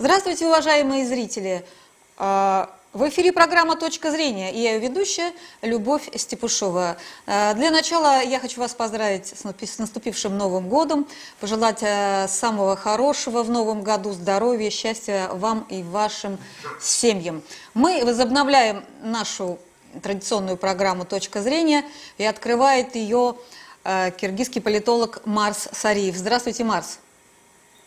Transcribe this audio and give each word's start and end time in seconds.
Здравствуйте, 0.00 0.46
уважаемые 0.46 1.04
зрители! 1.04 1.64
А, 2.18 2.70
в 2.92 3.08
эфире 3.08 3.32
программа 3.32 3.74
«Точка 3.74 4.12
зрения» 4.12 4.54
и 4.54 4.60
я 4.60 4.74
ее 4.74 4.78
ведущая 4.78 5.32
Любовь 5.60 6.08
Степушова. 6.14 6.98
А, 7.26 7.52
для 7.54 7.72
начала 7.72 8.22
я 8.22 8.38
хочу 8.38 8.60
вас 8.60 8.74
поздравить 8.74 9.34
с 9.36 9.78
наступившим 9.78 10.38
Новым 10.38 10.68
годом, 10.68 11.08
пожелать 11.40 11.80
а, 11.82 12.28
самого 12.28 12.76
хорошего 12.76 13.42
в 13.42 13.50
Новом 13.50 13.82
году, 13.82 14.12
здоровья, 14.12 14.70
счастья 14.70 15.30
вам 15.32 15.66
и 15.68 15.82
вашим 15.82 16.38
семьям. 16.80 17.42
Мы 17.74 18.04
возобновляем 18.04 18.84
нашу 19.02 19.58
традиционную 20.00 20.56
программу 20.58 21.06
«Точка 21.06 21.42
зрения» 21.42 21.84
и 22.18 22.24
открывает 22.24 22.94
ее 22.94 23.34
киргизский 23.82 24.60
политолог 24.60 25.22
Марс 25.24 25.68
Сариев. 25.72 26.14
Здравствуйте, 26.16 26.62
Марс. 26.62 27.00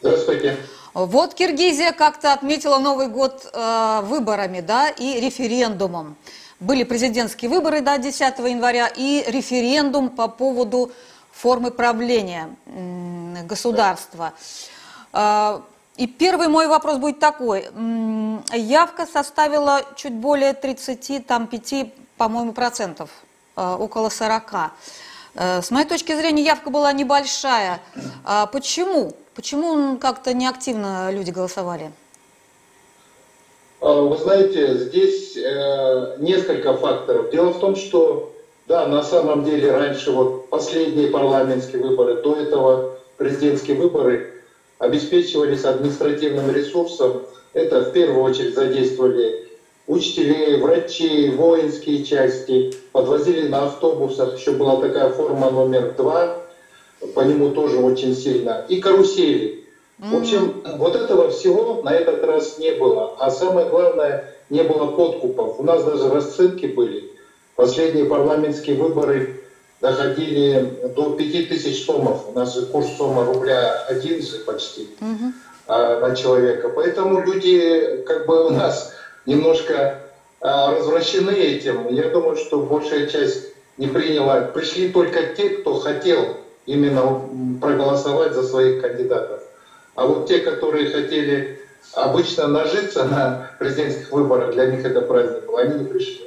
Здравствуйте. 0.01 0.57
Вот 0.93 1.35
Киргизия 1.35 1.93
как-то 1.93 2.33
отметила 2.33 2.77
Новый 2.77 3.07
год 3.07 3.49
э, 3.53 4.01
выборами, 4.03 4.59
да, 4.59 4.89
и 4.89 5.21
референдумом. 5.21 6.17
Были 6.59 6.83
президентские 6.83 7.49
выборы, 7.49 7.79
да, 7.79 7.97
10 7.97 8.21
января, 8.39 8.87
и 8.87 9.23
референдум 9.27 10.09
по 10.09 10.27
поводу 10.27 10.91
формы 11.31 11.71
правления 11.71 12.53
э, 12.65 13.43
государства. 13.45 14.33
Э, 15.13 15.61
и 15.95 16.07
первый 16.07 16.49
мой 16.49 16.67
вопрос 16.67 16.97
будет 16.97 17.19
такой. 17.19 17.69
Явка 18.53 19.05
составила 19.05 19.83
чуть 19.95 20.13
более 20.13 20.53
30, 20.53 21.25
там 21.25 21.47
5, 21.47 21.93
по-моему, 22.17 22.51
процентов, 22.51 23.09
э, 23.55 23.75
около 23.79 24.09
40. 24.09 24.73
Э, 25.35 25.61
с 25.61 25.71
моей 25.71 25.87
точки 25.87 26.13
зрения, 26.13 26.43
явка 26.43 26.69
была 26.69 26.91
небольшая. 26.91 27.79
А 28.25 28.45
почему? 28.47 29.13
Почему 29.33 29.97
как-то 29.97 30.33
неактивно 30.33 31.09
люди 31.11 31.31
голосовали? 31.31 31.91
А, 33.79 34.01
вы 34.01 34.17
знаете, 34.17 34.75
здесь 34.77 35.37
э, 35.37 36.17
несколько 36.19 36.75
факторов. 36.75 37.31
Дело 37.31 37.51
в 37.51 37.59
том, 37.59 37.75
что, 37.75 38.33
да, 38.67 38.87
на 38.87 39.01
самом 39.01 39.45
деле 39.45 39.71
раньше 39.71 40.11
вот 40.11 40.49
последние 40.49 41.07
парламентские 41.07 41.81
выборы, 41.81 42.21
до 42.21 42.35
этого 42.35 42.97
президентские 43.17 43.77
выборы 43.77 44.43
обеспечивались 44.79 45.63
административным 45.63 46.51
ресурсом. 46.51 47.23
Это 47.53 47.81
в 47.81 47.93
первую 47.93 48.23
очередь 48.23 48.53
задействовали 48.53 49.47
учителей, 49.87 50.59
врачей, 50.59 51.31
воинские 51.31 52.03
части, 52.03 52.73
подвозили 52.91 53.47
на 53.47 53.65
автобусах. 53.65 54.37
Еще 54.37 54.51
была 54.51 54.81
такая 54.81 55.09
форма 55.09 55.51
номер 55.51 55.93
два, 55.97 56.37
по 57.15 57.21
нему 57.21 57.49
тоже 57.51 57.77
очень 57.77 58.15
сильно. 58.15 58.65
И 58.67 58.79
карусели. 58.79 59.61
В 59.97 60.17
общем, 60.17 60.63
вот 60.77 60.95
этого 60.95 61.29
всего 61.29 61.81
на 61.83 61.93
этот 61.93 62.23
раз 62.23 62.57
не 62.57 62.71
было. 62.71 63.15
А 63.19 63.29
самое 63.29 63.69
главное, 63.69 64.33
не 64.49 64.63
было 64.63 64.87
подкупов. 64.87 65.59
У 65.59 65.63
нас 65.63 65.83
даже 65.83 66.09
расценки 66.09 66.65
были. 66.65 67.11
Последние 67.55 68.05
парламентские 68.05 68.77
выборы 68.77 69.41
доходили 69.79 70.79
до 70.95 71.11
5000 71.11 71.85
сомов. 71.85 72.29
У 72.29 72.31
нас 72.33 72.55
же 72.55 72.65
курс 72.65 72.87
сома 72.97 73.25
рубля 73.25 73.85
один 73.87 74.21
же 74.21 74.39
почти 74.39 74.89
mm 74.99 75.31
а, 75.67 75.99
на 75.99 76.15
человека. 76.15 76.69
Поэтому 76.69 77.21
люди 77.21 78.03
как 78.07 78.25
бы 78.25 78.47
у 78.47 78.49
нас 78.49 78.93
немножко 79.27 79.99
а, 80.41 80.75
развращены 80.75 81.31
этим. 81.31 81.87
Я 81.89 82.09
думаю, 82.09 82.35
что 82.35 82.57
большая 82.59 83.07
часть 83.07 83.49
не 83.77 83.87
приняла. 83.87 84.41
Пришли 84.41 84.89
только 84.89 85.27
те, 85.37 85.49
кто 85.49 85.75
хотел 85.75 86.40
именно 86.65 87.21
проголосовать 87.59 88.33
за 88.33 88.43
своих 88.43 88.81
кандидатов. 88.81 89.41
А 89.95 90.05
вот 90.05 90.27
те, 90.27 90.39
которые 90.39 90.89
хотели 90.89 91.61
обычно 91.93 92.47
нажиться 92.47 93.03
на 93.03 93.51
президентских 93.59 94.11
выборах, 94.11 94.53
для 94.53 94.67
них 94.67 94.85
это 94.85 95.01
праздник 95.01 95.45
был, 95.45 95.57
они 95.57 95.79
не 95.79 95.85
пришли. 95.85 96.21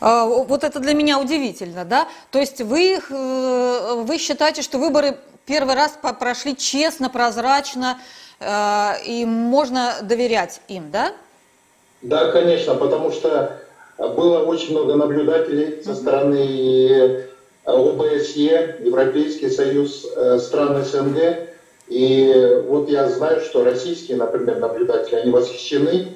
А, 0.00 0.24
вот 0.26 0.64
это 0.64 0.80
для 0.80 0.94
меня 0.94 1.18
удивительно, 1.18 1.84
да? 1.84 2.08
То 2.30 2.38
есть 2.38 2.60
вы, 2.60 2.98
э, 2.98 3.94
вы 4.04 4.18
считаете, 4.18 4.62
что 4.62 4.78
выборы 4.78 5.16
первый 5.46 5.74
раз 5.74 5.98
прошли 6.18 6.56
честно, 6.56 7.08
прозрачно, 7.08 7.98
э, 8.40 9.02
и 9.06 9.24
можно 9.24 9.94
доверять 10.02 10.60
им, 10.68 10.90
да? 10.90 11.12
Да, 12.02 12.30
конечно, 12.32 12.74
потому 12.74 13.10
что 13.10 13.58
было 13.96 14.40
очень 14.40 14.72
много 14.72 14.94
наблюдателей 14.96 15.82
со 15.82 15.94
стороны 15.94 17.24
ОБСЕ, 17.64 18.76
Европейский 18.80 19.50
союз 19.50 20.06
э, 20.14 20.38
стран 20.38 20.84
СНГ. 20.84 21.48
И 21.88 22.62
вот 22.66 22.88
я 22.88 23.08
знаю, 23.08 23.40
что 23.40 23.64
российские, 23.64 24.16
например, 24.16 24.58
наблюдатели, 24.58 25.16
они 25.16 25.30
восхищены 25.30 26.08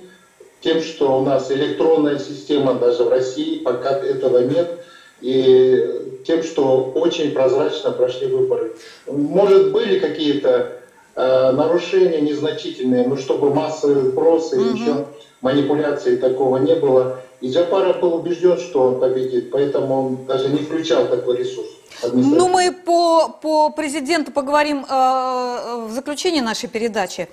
тем, 0.61 0.81
что 0.81 1.19
у 1.19 1.25
нас 1.25 1.51
электронная 1.51 2.19
система 2.19 2.75
даже 2.75 3.05
в 3.05 3.09
России, 3.09 3.59
пока 3.59 3.91
этого 3.91 4.39
нет, 4.39 4.85
и 5.21 6.23
тем, 6.27 6.43
что 6.43 6.93
очень 6.95 7.33
прозрачно 7.33 7.93
прошли 7.93 8.27
выборы. 8.29 8.73
Может, 9.07 9.73
были 9.73 9.99
какие-то 9.99 10.73
э, 11.15 11.53
нарушения 11.53 12.21
незначительные, 12.21 13.07
но 13.07 13.17
чтобы 13.17 13.53
массовые 13.53 14.11
вбросы, 14.11 14.57
mm-hmm. 14.57 14.75
еще 14.75 15.07
манипуляции 15.41 16.17
такого 16.17 16.59
не 16.59 16.75
было. 16.75 17.21
И 17.41 17.53
Джапаров 17.53 18.01
был 18.01 18.15
убежден, 18.15 18.59
что 18.59 18.83
он 18.83 19.01
победит, 19.01 19.51
поэтому 19.51 20.07
он 20.07 20.27
даже 20.27 20.49
не 20.49 20.59
включал 20.59 21.07
такой 21.07 21.39
ресурс. 21.39 21.69
Ну, 22.13 22.49
мы 22.49 22.73
по, 22.73 23.29
по 23.29 23.71
президенту 23.71 24.33
поговорим 24.33 24.85
э, 24.89 25.87
в 25.89 25.91
заключении 25.93 26.41
нашей 26.41 26.69
передачи 26.69 27.29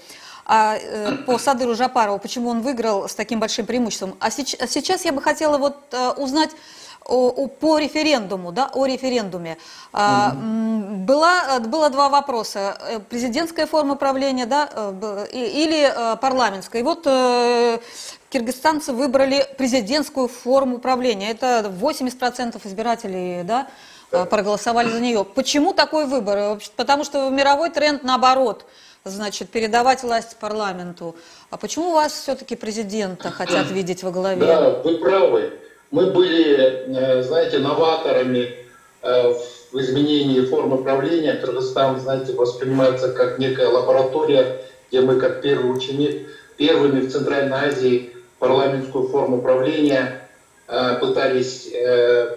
а, 0.46 0.76
э, 0.76 1.18
по 1.26 1.38
Садыру 1.38 1.76
Жапарову, 1.76 2.20
почему 2.20 2.50
он 2.50 2.62
выиграл 2.62 3.08
с 3.08 3.16
таким 3.16 3.40
большим 3.40 3.66
преимуществом. 3.66 4.16
А 4.20 4.32
сейчас, 4.32 4.62
а 4.62 4.68
сейчас 4.68 5.06
я 5.06 5.12
бы 5.12 5.22
хотела 5.22 5.58
вот 5.58 5.76
э, 5.92 6.12
узнать 6.18 6.52
о, 7.06 7.30
о, 7.30 7.48
по 7.48 7.78
референдуму, 7.78 8.52
да, 8.52 8.70
о 8.74 8.86
референдуме. 8.86 9.58
А, 9.94 10.32
была, 10.34 11.60
было 11.60 11.90
два 11.90 12.10
вопроса. 12.10 12.78
Э, 12.82 13.00
президентская 13.00 13.68
форма 13.68 13.96
правления, 13.96 14.46
да, 14.46 14.68
э, 14.72 15.28
или 15.32 15.88
э, 15.88 16.18
парламентская. 16.18 16.82
И 16.82 16.84
вот 16.84 17.04
киргизстанцы 18.36 18.92
выбрали 18.92 19.48
президентскую 19.58 20.28
форму 20.28 20.80
правления. 20.80 21.32
Это 21.32 21.72
80% 21.82 22.60
избирателей, 22.68 23.44
да, 23.44 23.70
проголосовали 24.26 24.90
за 24.90 25.00
нее. 25.00 25.24
Почему 25.24 25.74
такой 25.74 26.06
выбор? 26.06 26.60
Потому 26.76 27.06
что 27.06 27.30
мировой 27.30 27.70
тренд 27.70 28.04
наоборот, 28.04 28.66
значит, 29.06 29.50
передавать 29.52 30.04
власть 30.04 30.36
парламенту. 30.36 31.16
А 31.50 31.56
почему 31.56 31.92
вас 31.92 32.12
все-таки 32.12 32.58
президента 32.58 33.32
хотят 33.32 33.72
видеть 33.72 34.04
во 34.04 34.12
главе? 34.12 34.46
Да, 34.46 34.70
вы 34.84 34.98
правы. 34.98 35.54
Мы 35.92 36.12
были, 36.12 36.90
э, 36.94 37.24
знаете, 37.24 37.60
новаторами 37.60 38.54
э, 39.02 39.34
в 39.72 39.80
изменении 39.80 40.42
формы 40.42 40.84
правления. 40.84 41.36
Кыргызстан, 41.36 42.02
знаете, 42.02 42.34
воспринимается 42.34 43.14
как 43.14 43.40
некая 43.40 43.70
лаборатория, 43.70 44.60
где 44.90 45.00
мы, 45.00 45.22
как 45.22 45.42
первый 45.42 45.72
ученик, 45.72 46.28
первыми 46.58 47.00
в 47.00 47.12
Центральной 47.12 47.70
Азии 47.70 48.15
парламентскую 48.46 49.08
форму 49.08 49.42
правления 49.42 50.30
э, 50.68 50.98
пытались 51.00 51.72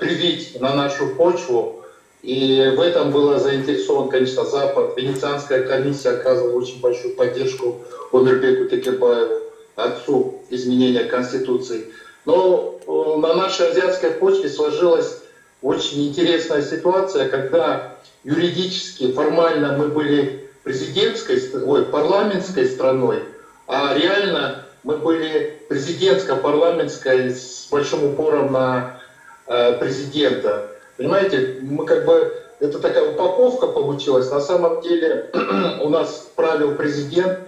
привить 0.00 0.60
на 0.60 0.74
нашу 0.74 1.08
почву. 1.16 1.84
И 2.22 2.74
в 2.76 2.80
этом 2.80 3.12
было 3.12 3.38
заинтересован, 3.38 4.08
конечно, 4.08 4.44
Запад. 4.44 4.96
Венецианская 4.96 5.62
комиссия 5.62 6.10
оказывала 6.10 6.58
очень 6.58 6.80
большую 6.80 7.14
поддержку 7.14 7.80
Умербеку 8.10 8.68
Текебаеву, 8.68 9.36
отцу 9.76 10.42
изменения 10.50 11.04
Конституции. 11.04 11.92
Но 12.24 12.80
э, 12.86 13.20
на 13.20 13.34
нашей 13.34 13.68
азиатской 13.68 14.10
почве 14.12 14.48
сложилась 14.48 15.18
очень 15.62 16.08
интересная 16.08 16.62
ситуация, 16.62 17.28
когда 17.28 17.96
юридически, 18.24 19.12
формально 19.12 19.76
мы 19.76 19.88
были 19.88 20.48
президентской, 20.64 21.40
ой, 21.64 21.84
парламентской 21.84 22.66
страной, 22.66 23.22
а 23.66 23.94
реально 23.94 24.67
мы 24.84 24.96
были 24.96 25.60
президентско-парламентской 25.68 27.30
с 27.30 27.68
большим 27.70 28.04
упором 28.04 28.52
на 28.52 29.00
э, 29.46 29.74
президента. 29.78 30.66
Понимаете, 30.96 31.58
мы 31.62 31.84
как 31.84 32.04
бы, 32.04 32.32
это 32.60 32.78
такая 32.78 33.10
упаковка 33.12 33.66
получилась. 33.66 34.30
На 34.30 34.40
самом 34.40 34.80
деле 34.82 35.30
у 35.82 35.88
нас 35.88 36.28
правил 36.36 36.74
президент, 36.74 37.38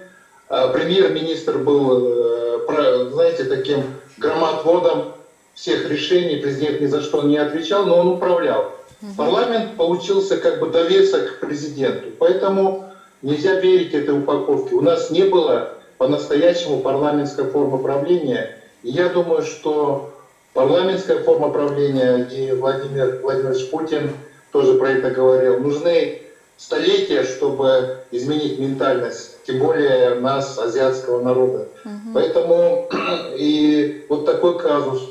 э, 0.48 0.72
премьер-министр 0.72 1.58
был, 1.58 2.58
э, 2.68 3.10
знаете, 3.12 3.44
таким 3.44 3.84
громоотводом 4.18 5.14
всех 5.54 5.88
решений. 5.88 6.36
Президент 6.36 6.80
ни 6.80 6.86
за 6.86 7.00
что 7.00 7.22
не 7.22 7.38
отвечал, 7.38 7.84
но 7.86 7.98
он 7.98 8.08
управлял. 8.08 8.72
Парламент 9.16 9.76
получился 9.76 10.36
как 10.36 10.60
бы 10.60 10.68
довесок 10.68 11.36
к 11.36 11.40
президенту. 11.40 12.10
Поэтому 12.18 12.90
нельзя 13.22 13.54
верить 13.54 13.94
этой 13.94 14.18
упаковке. 14.18 14.74
У 14.74 14.82
нас 14.82 15.10
не 15.10 15.22
было 15.22 15.79
по-настоящему 16.00 16.81
парламентской 16.81 17.44
формы 17.50 17.76
правления. 17.76 18.56
И 18.82 18.88
я 18.88 19.11
думаю, 19.11 19.43
что 19.43 20.14
парламентская 20.55 21.23
форма 21.23 21.50
правления, 21.50 22.25
и 22.25 22.52
Владимир 22.52 23.20
Владимирович 23.23 23.69
Путин 23.69 24.11
тоже 24.50 24.79
про 24.79 24.93
это 24.93 25.11
говорил, 25.11 25.61
нужны 25.61 26.23
столетия, 26.56 27.23
чтобы 27.23 27.99
изменить 28.12 28.58
ментальность 28.58 29.44
тем 29.44 29.58
более 29.58 30.14
нас, 30.14 30.58
азиатского 30.58 31.23
народа. 31.23 31.69
Угу. 31.85 32.14
Поэтому 32.14 32.88
и 33.37 34.06
вот 34.08 34.25
такой 34.25 34.58
казус. 34.58 35.02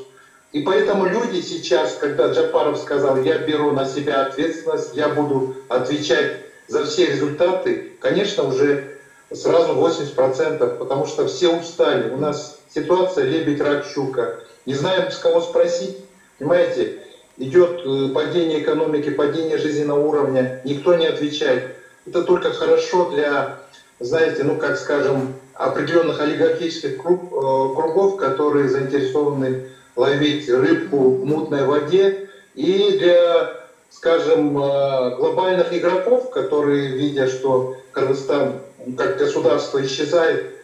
И 0.50 0.62
поэтому 0.62 1.06
люди 1.06 1.40
сейчас, 1.40 1.94
когда 2.00 2.32
Джапаров 2.32 2.76
сказал, 2.76 3.16
я 3.18 3.38
беру 3.38 3.70
на 3.70 3.84
себя 3.84 4.22
ответственность, 4.22 4.96
я 4.96 5.10
буду 5.10 5.54
отвечать 5.68 6.32
за 6.66 6.84
все 6.84 7.06
результаты, 7.06 7.92
конечно, 8.00 8.42
уже 8.42 8.89
сразу 9.32 9.74
80%, 9.74 10.78
потому 10.78 11.06
что 11.06 11.26
все 11.26 11.48
устали. 11.48 12.10
У 12.10 12.16
нас 12.16 12.58
ситуация 12.68 13.24
лебедь, 13.24 13.60
рак, 13.60 13.84
щука. 13.84 14.40
Не 14.66 14.74
знаем, 14.74 15.10
с 15.10 15.18
кого 15.18 15.40
спросить. 15.40 15.96
Понимаете, 16.38 16.98
идет 17.36 17.80
э, 17.84 18.08
падение 18.14 18.62
экономики, 18.62 19.10
падение 19.10 19.58
жизненного 19.58 20.06
уровня, 20.06 20.60
никто 20.64 20.94
не 20.94 21.06
отвечает. 21.06 21.76
Это 22.06 22.22
только 22.22 22.52
хорошо 22.52 23.10
для, 23.10 23.58
знаете, 23.98 24.44
ну 24.44 24.56
как 24.56 24.78
скажем, 24.78 25.34
определенных 25.54 26.20
олигархических 26.20 26.96
круг, 27.00 27.24
э, 27.24 27.74
кругов, 27.74 28.16
которые 28.16 28.68
заинтересованы 28.68 29.66
ловить 29.96 30.48
рыбку 30.48 31.16
в 31.16 31.24
мутной 31.24 31.64
воде, 31.64 32.28
и 32.54 32.96
для, 32.98 33.52
скажем, 33.90 34.56
э, 34.56 35.16
глобальных 35.16 35.72
игроков, 35.72 36.30
которые 36.30 36.96
видят, 36.96 37.30
что 37.30 37.76
Кыргызстан 37.92 38.60
как 38.96 39.18
государство 39.18 39.84
исчезает, 39.84 40.56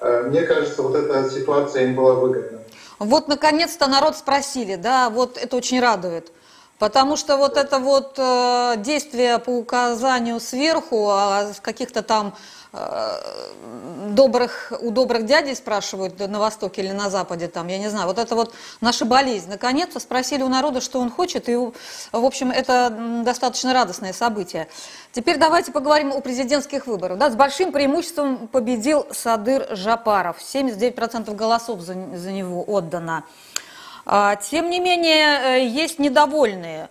мне 0.00 0.42
кажется, 0.42 0.82
вот 0.82 0.94
эта 0.94 1.30
ситуация 1.30 1.84
им 1.84 1.94
была 1.94 2.14
выгодна. 2.14 2.58
Вот, 2.98 3.28
наконец-то 3.28 3.86
народ 3.86 4.16
спросили, 4.16 4.76
да, 4.76 5.10
вот 5.10 5.36
это 5.38 5.56
очень 5.56 5.80
радует. 5.80 6.30
Потому 6.78 7.16
что 7.16 7.36
вот 7.36 7.56
это 7.56 7.78
вот 7.78 8.14
э, 8.18 8.74
действие 8.78 9.38
по 9.38 9.50
указанию 9.50 10.40
сверху, 10.40 11.08
а 11.08 11.52
каких-то 11.62 12.02
там 12.02 12.28
э, 12.28 12.63
добрых, 14.10 14.72
у 14.80 14.90
добрых 14.90 15.26
дядей 15.26 15.54
спрашивают 15.54 16.18
на 16.18 16.38
Востоке 16.38 16.82
или 16.82 16.92
на 16.92 17.10
Западе, 17.10 17.48
там, 17.48 17.68
я 17.68 17.78
не 17.78 17.88
знаю, 17.88 18.06
вот 18.06 18.18
это 18.18 18.34
вот 18.34 18.54
наша 18.80 19.04
болезнь. 19.04 19.48
Наконец-то 19.48 20.00
спросили 20.00 20.42
у 20.42 20.48
народа, 20.48 20.80
что 20.80 21.00
он 21.00 21.10
хочет, 21.10 21.48
и, 21.48 21.56
в 21.56 21.72
общем, 22.12 22.50
это 22.50 23.22
достаточно 23.24 23.72
радостное 23.72 24.12
событие. 24.12 24.68
Теперь 25.12 25.38
давайте 25.38 25.72
поговорим 25.72 26.12
о 26.12 26.20
президентских 26.20 26.86
выборах. 26.86 27.18
Да, 27.18 27.30
с 27.30 27.36
большим 27.36 27.72
преимуществом 27.72 28.48
победил 28.48 29.06
Садыр 29.10 29.76
Жапаров, 29.76 30.38
79% 30.40 31.34
голосов 31.34 31.80
за, 31.80 31.94
за 32.16 32.32
него 32.32 32.64
отдано. 32.66 33.24
А, 34.06 34.36
тем 34.36 34.68
не 34.70 34.80
менее, 34.80 35.58
э, 35.58 35.66
есть 35.66 35.98
недовольные. 35.98 36.88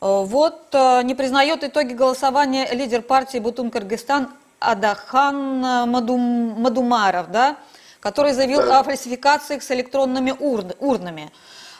Э, 0.00 0.22
вот 0.24 0.68
э, 0.72 1.02
не 1.04 1.14
признает 1.14 1.62
итоги 1.62 1.92
голосования 1.92 2.68
лидер 2.72 3.02
партии 3.02 3.38
Бутун 3.38 3.70
Кыргызстан 3.70 4.30
Адахан 4.58 5.60
Мадум, 5.90 6.60
Мадумаров, 6.60 7.30
да, 7.30 7.56
который 8.00 8.32
заявил 8.32 8.60
да. 8.60 8.80
о 8.80 8.82
фальсификациях 8.82 9.62
с 9.62 9.70
электронными 9.70 10.34
урн, 10.38 10.72
урнами. 10.78 11.30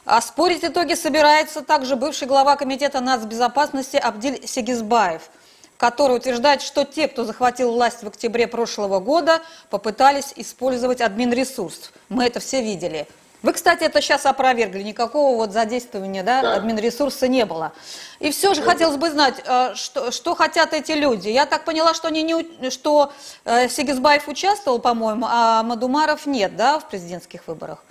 А 0.05 0.21
спорить 0.21 0.65
итоги 0.65 0.95
собирается 0.95 1.63
также 1.63 1.97
бывший 1.97 2.29
глава 2.29 2.57
комитета 2.57 3.01
нацбезопасности 3.01 3.97
Абдиль 3.97 4.47
Сегизбаев, 4.47 5.23
который 5.77 6.17
утверждает, 6.17 6.63
что 6.63 6.85
те, 6.85 7.09
кто 7.09 7.25
захватил 7.25 7.73
власть 7.73 8.03
в 8.03 8.07
октябре 8.07 8.47
прошлого 8.47 9.01
года, 9.01 9.43
попытались 9.69 10.33
использовать 10.37 11.01
админресурс. 11.01 11.91
Мы 12.09 12.25
это 12.25 12.39
все 12.39 12.63
видели. 12.63 13.09
Вы, 13.43 13.53
кстати, 13.53 13.85
это 13.85 14.01
сейчас 14.01 14.27
опровергли, 14.27 14.83
никакого 14.83 15.37
вот 15.37 15.53
задействования 15.53 16.23
да, 16.23 16.43
да. 16.43 16.55
админресурса 16.55 17.29
не 17.29 17.45
было. 17.45 17.73
И 18.19 18.31
все 18.31 18.55
же 18.55 18.63
хотелось 18.63 18.97
бы 18.97 19.11
знать, 19.11 19.43
э, 19.47 19.75
что, 19.75 20.11
что 20.11 20.35
хотят 20.35 20.73
эти 20.73 20.93
люди. 20.93 21.29
Я 21.29 21.47
так 21.47 21.65
поняла, 21.65 21.95
что, 21.95 22.09
они 22.09 22.23
не, 22.23 22.71
что 22.71 23.13
э, 23.45 23.69
Сигизбаев 23.69 24.27
участвовал, 24.29 24.79
по-моему, 24.79 25.27
а 25.29 25.63
Мадумаров 25.63 26.27
нет, 26.27 26.57
да, 26.57 26.79
в 26.79 26.89
президентских 26.89 27.47
выборах. 27.47 27.85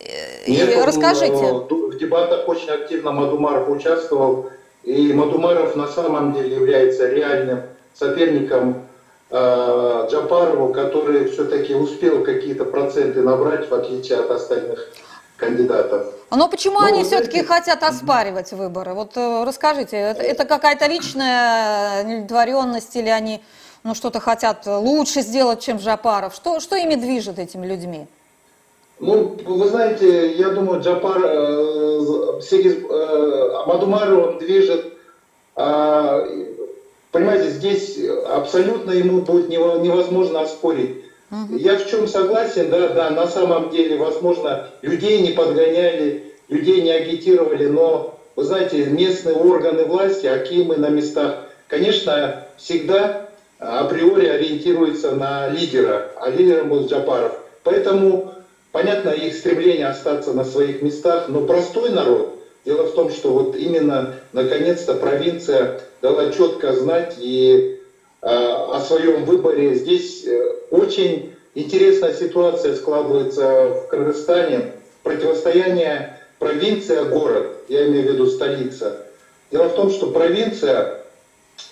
Э, 0.00 0.44
и 0.46 0.52
нет, 0.52 0.86
расскажите. 0.86 1.34
Он, 1.34 1.66
в 1.68 1.98
дебатах 1.98 2.48
очень 2.48 2.70
активно 2.70 3.12
Мадумаров 3.12 3.68
участвовал. 3.68 4.50
И 4.84 5.12
Мадумаров 5.12 5.76
на 5.76 5.88
самом 5.88 6.32
деле 6.32 6.54
является 6.54 7.08
реальным 7.08 7.62
соперником 7.94 8.87
Джапарову, 9.30 10.72
который 10.72 11.28
все-таки 11.28 11.74
успел 11.74 12.24
какие-то 12.24 12.64
проценты 12.64 13.20
набрать, 13.22 13.68
в 13.68 13.74
отличие 13.74 14.18
от 14.18 14.30
остальных 14.30 14.88
кандидатов. 15.36 16.06
Но 16.30 16.48
почему 16.48 16.80
ну, 16.80 16.86
они 16.86 17.04
все-таки 17.04 17.42
хотят 17.42 17.82
оспаривать 17.82 18.52
выборы? 18.52 18.92
Вот 18.92 19.16
э, 19.16 19.44
расскажите, 19.46 19.96
это, 19.96 20.22
это 20.22 20.44
какая-то 20.44 20.86
личная 20.86 22.04
недоваренность 22.04 22.94
или 22.96 23.08
они 23.08 23.42
ну, 23.82 23.94
что-то 23.94 24.20
хотят 24.20 24.66
лучше 24.66 25.22
сделать, 25.22 25.60
чем 25.60 25.78
Джапаров? 25.78 26.34
Что, 26.34 26.60
что 26.60 26.76
ими 26.76 26.96
движет 26.96 27.38
этими 27.38 27.66
людьми? 27.66 28.06
Ну, 29.00 29.36
вы 29.46 29.68
знаете, 29.68 30.32
я 30.32 30.50
думаю, 30.50 30.82
Джапар, 30.82 31.22
э, 31.24 32.40
Сегиз, 32.42 32.78
э, 32.90 33.64
Мадумару 33.66 34.22
он 34.22 34.38
движет 34.38 34.92
э, 35.56 36.47
Понимаете, 37.12 37.48
здесь 37.50 37.98
абсолютно 38.26 38.90
ему 38.90 39.22
будет 39.22 39.48
невозможно 39.48 40.42
оспорить. 40.42 41.04
Угу. 41.30 41.56
Я 41.56 41.76
в 41.76 41.86
чем 41.88 42.06
согласен, 42.06 42.70
да, 42.70 42.88
да, 42.88 43.10
на 43.10 43.26
самом 43.26 43.70
деле, 43.70 43.96
возможно, 43.96 44.66
людей 44.82 45.20
не 45.20 45.30
подгоняли, 45.30 46.34
людей 46.48 46.82
не 46.82 46.90
агитировали, 46.90 47.66
но, 47.66 48.18
вы 48.36 48.44
знаете, 48.44 48.86
местные 48.86 49.36
органы 49.36 49.84
власти, 49.84 50.26
акимы 50.26 50.76
на 50.76 50.88
местах, 50.88 51.44
конечно, 51.66 52.42
всегда 52.56 53.28
априори 53.58 54.26
ориентируются 54.26 55.12
на 55.12 55.48
лидера, 55.48 56.10
а 56.16 56.30
лидером 56.30 56.68
был 56.70 56.86
Джапаров. 56.86 57.32
Поэтому, 57.62 58.32
понятно, 58.72 59.10
их 59.10 59.34
стремление 59.34 59.86
остаться 59.86 60.32
на 60.32 60.44
своих 60.44 60.80
местах, 60.80 61.24
но 61.28 61.42
простой 61.42 61.90
народ, 61.90 62.37
дело 62.68 62.86
в 62.86 62.92
том, 62.92 63.10
что 63.10 63.30
вот 63.30 63.56
именно, 63.56 64.16
наконец-то, 64.34 64.94
провинция 64.94 65.80
дала 66.02 66.30
четко 66.30 66.74
знать 66.74 67.14
и 67.18 67.80
э, 68.20 68.28
о 68.28 68.78
своем 68.80 69.24
выборе. 69.24 69.74
Здесь 69.74 70.26
э, 70.26 70.52
очень 70.70 71.34
интересная 71.54 72.12
ситуация 72.12 72.76
складывается 72.76 73.70
в 73.70 73.88
Кыргызстане. 73.88 74.72
Противостояние 75.02 76.20
провинция-город, 76.38 77.56
я 77.68 77.86
имею 77.86 78.06
в 78.06 78.12
виду 78.12 78.26
столица. 78.26 79.06
Дело 79.50 79.70
в 79.70 79.74
том, 79.74 79.90
что 79.90 80.08
провинция 80.08 81.04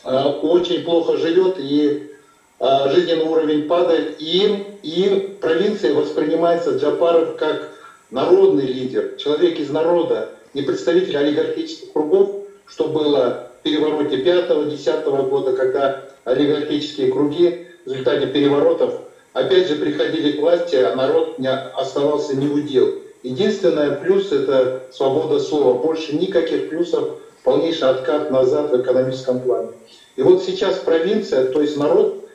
э, 0.03 0.25
очень 0.41 0.83
плохо 0.83 1.19
живет 1.19 1.57
и 1.59 2.11
э, 2.59 2.67
жизненный 2.95 3.27
уровень 3.27 3.69
падает, 3.69 4.19
и 4.19 4.25
им, 4.25 4.65
им 4.83 5.37
провинция 5.43 5.93
воспринимается 5.93 6.79
Джапаров 6.79 7.37
как 7.37 7.69
народный 8.11 8.65
лидер, 8.65 9.17
человек 9.19 9.59
из 9.59 9.69
народа, 9.69 10.31
не 10.57 10.63
представитель 10.63 11.19
олигархических 11.19 11.93
кругов, 11.93 12.31
что 12.65 12.89
было 12.89 13.51
перевороте 13.63 14.23
5-10 14.23 15.29
года, 15.29 15.53
когда 15.53 16.05
олигархические 16.25 17.13
круги 17.13 17.67
в 17.85 17.91
результате 17.91 18.27
переворотов 18.29 18.95
опять 19.35 19.69
же 19.69 19.77
приходили 19.77 20.33
к 20.33 20.41
власти, 20.41 20.77
а 20.77 20.97
народ 20.97 21.39
не 21.39 21.51
оставался 21.51 22.35
не 22.35 22.49
удел. 22.49 22.89
Единственное 23.23 23.97
плюс– 23.97 24.33
это 24.33 24.85
свобода 24.93 25.41
слова. 25.41 25.75
Больше 25.75 26.17
никаких 26.17 26.71
плюсов, 26.71 27.19
полнейший 27.45 27.91
откат 27.91 28.31
назад 28.31 28.71
в 28.71 28.81
экономическом 28.81 29.41
плане. 29.41 29.69
И 30.17 30.23
вот 30.23 30.43
сейчас 30.43 30.77
провинция, 30.79 31.53
то 31.53 31.61
есть 31.61 31.77
народ 31.77 32.27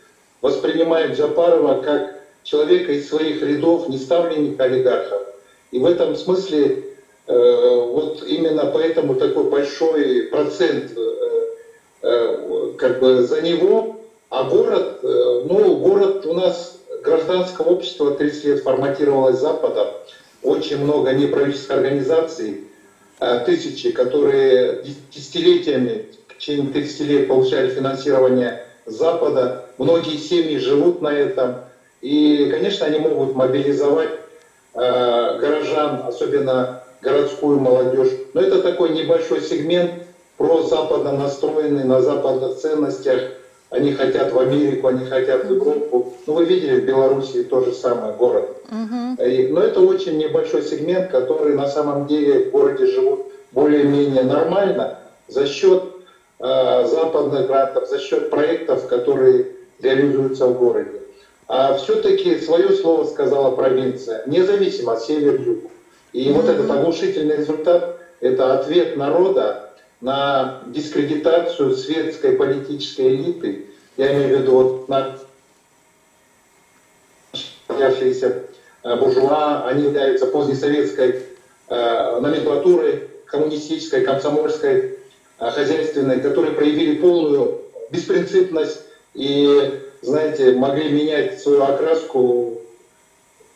воспринимает 0.41 1.17
Джапарова 1.17 1.81
как 1.81 2.21
человека 2.43 2.91
из 2.91 3.09
своих 3.09 3.41
рядов, 3.41 3.89
не 3.89 3.97
ставленника 3.97 4.65
олигархов. 4.65 5.23
И 5.71 5.79
в 5.79 5.85
этом 5.87 6.15
смысле 6.15 6.90
вот 7.31 8.23
именно 8.23 8.65
поэтому 8.65 9.15
такой 9.15 9.45
большой 9.45 10.23
процент 10.23 10.91
э, 10.97 11.45
э, 12.01 12.73
как 12.77 13.00
бы 13.00 13.23
за 13.23 13.41
него, 13.41 14.01
а 14.29 14.43
город, 14.45 15.00
ну, 15.01 15.75
город 15.77 16.25
у 16.25 16.33
нас 16.33 16.77
гражданское 17.03 17.65
общество 17.65 18.11
30 18.11 18.43
лет 18.45 18.63
форматировалось 18.63 19.39
Западом, 19.39 19.88
очень 20.41 20.77
много 20.77 21.11
неправительственных 21.11 21.83
организаций, 21.83 22.61
тысячи, 23.45 23.91
которые 23.91 24.83
десятилетиями, 25.13 26.05
в 26.29 26.38
течение 26.38 26.71
30 26.71 27.00
лет 27.01 27.27
получали 27.27 27.69
финансирование 27.69 28.65
Запада, 28.85 29.65
многие 29.77 30.17
семьи 30.17 30.57
живут 30.57 31.01
на 31.01 31.09
этом, 31.09 31.55
и, 32.01 32.47
конечно, 32.51 32.85
они 32.85 33.00
могут 33.00 33.35
мобилизовать 33.35 34.11
горожан, 34.73 36.03
особенно 36.07 36.81
городскую 37.01 37.60
молодежь. 37.60 38.12
Но 38.34 38.41
это 38.41 38.62
такой 38.62 38.89
небольшой 38.89 39.41
сегмент, 39.41 39.91
про 40.38 40.63
западно 40.63 41.12
настроенный, 41.12 41.84
на 41.84 42.01
западных 42.01 42.58
ценностях. 42.58 43.22
Они 43.70 43.93
хотят 43.93 44.34
в 44.34 44.39
Америку, 44.39 44.88
они 44.88 45.05
хотят 45.05 45.46
в 45.46 45.53
Европу. 45.53 46.13
Ну, 46.25 46.34
вы 46.34 46.46
видели 46.46 46.81
в 46.81 46.86
Беларуси 46.86 47.43
то 47.43 47.63
же 47.63 47.74
самое, 47.74 48.13
город. 48.13 48.50
Uh-huh. 48.70 49.29
И, 49.29 49.48
но 49.48 49.62
это 49.62 49.79
очень 49.81 50.17
небольшой 50.17 50.63
сегмент, 50.63 51.12
который 51.12 51.55
на 51.55 51.67
самом 51.67 52.08
деле 52.08 52.46
в 52.46 52.51
городе 52.51 52.88
живут 52.88 53.27
более-менее 53.51 54.24
нормально 54.24 54.98
за 55.27 55.46
счет 55.46 55.84
э, 56.39 56.88
западных 56.89 57.48
грантов, 57.48 57.88
за 57.88 58.00
счет 58.00 58.29
проектов, 58.29 58.88
которые 58.88 59.48
реализуются 59.81 60.48
в 60.48 60.58
городе. 60.58 61.01
а 61.48 61.75
все-таки 61.75 62.39
свое 62.39 62.72
слово 62.72 63.05
сказала 63.05 63.55
провинция, 63.55 64.24
независимо 64.25 64.93
от 64.93 65.03
север-юг. 65.03 65.70
И 66.13 66.32
вот 66.32 66.50
этот 66.50 66.70
оглушительный 66.70 67.38
результат– 67.38 68.00
это 68.20 68.60
ответ 68.60 68.98
народа 68.98 69.74
на 70.01 70.62
дискредитацию 70.68 71.75
светской 71.75 72.34
политической 72.34 73.15
элиты, 73.15 73.68
я 73.98 74.13
имею 74.13 74.38
в 74.38 74.41
виду 74.41 74.51
вот 74.51 74.89
на 74.89 75.18
состоявшиеся 77.34 78.44
э, 78.84 78.96
буржуа, 78.96 79.65
они 79.65 79.84
являются 79.84 80.27
позднесоветской 80.27 81.24
э, 81.68 82.20
номенклатурой, 82.20 83.10
коммунистической, 83.25 84.01
комсомольской, 84.01 84.98
э, 85.39 85.51
хозяйственной, 85.51 86.20
которые 86.20 86.53
проявили 86.53 87.00
полную 87.00 87.62
беспринципность 87.89 88.82
и, 89.13 89.82
знаете, 90.01 90.53
могли 90.53 90.89
менять 90.89 91.41
свою 91.41 91.63
окраску. 91.63 92.58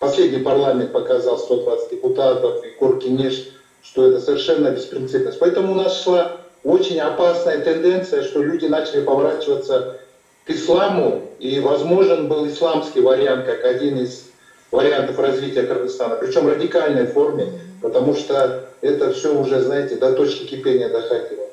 Последний 0.06 0.44
парламент 0.44 0.92
показал 0.92 1.36
120 1.36 1.90
депутатов 1.90 2.64
и 2.64 2.70
Коркинеш, 2.78 3.48
что 3.82 4.08
это 4.08 4.20
совершенно 4.20 4.70
беспринципность. 4.70 5.40
Поэтому 5.40 5.72
у 5.72 5.76
нас 5.76 6.00
шла 6.04 6.42
очень 6.64 7.00
опасная 7.00 7.60
тенденция, 7.62 8.22
что 8.22 8.44
люди 8.44 8.68
начали 8.68 9.02
поворачиваться 9.02 9.98
к 10.46 10.52
исламу, 10.52 11.24
и 11.40 11.60
возможен 11.60 12.28
был 12.28 12.48
исламский 12.48 13.02
вариант 13.02 13.48
как 13.48 13.66
один 13.66 13.98
из 13.98 14.26
вариантов 14.70 15.18
развития 15.18 15.64
Кыргызстана, 15.64 16.18
причем 16.18 16.48
радикальной 16.48 17.08
форме, 17.08 17.48
потому 17.82 18.14
что 18.14 18.70
это 18.82 19.12
все 19.12 19.36
уже, 19.36 19.60
знаете, 19.62 19.96
до 19.96 20.14
точки 20.14 20.46
кипения 20.46 20.90
доходило. 20.90 21.46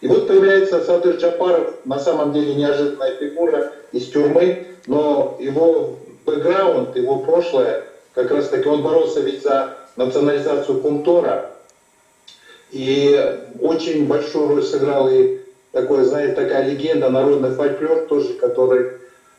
И 0.00 0.08
вот 0.08 0.26
появляется 0.26 0.84
Садыр 0.84 1.14
Джапаров, 1.14 1.74
на 1.84 2.00
самом 2.00 2.32
деле 2.32 2.56
неожиданная 2.56 3.14
фигура 3.14 3.70
из 3.92 4.06
тюрьмы, 4.06 4.66
но 4.88 5.36
его 5.38 5.96
бэкграунд, 6.26 6.96
его 6.96 7.20
прошлое, 7.20 7.84
как 8.14 8.30
раз 8.30 8.48
таки 8.48 8.68
он 8.68 8.82
боролся 8.82 9.20
ведь 9.20 9.42
за 9.42 9.76
национализацию 9.96 10.80
Кумтора, 10.80 11.50
и 12.70 13.38
очень 13.60 14.06
большую 14.06 14.48
роль 14.48 14.62
сыграл 14.62 15.08
и 15.08 15.40
такой, 15.72 16.04
знаете, 16.04 16.34
такая 16.34 16.68
легенда, 16.68 17.10
народный 17.10 17.50
фольклор 17.50 18.06
тоже, 18.06 18.34
который... 18.34 18.92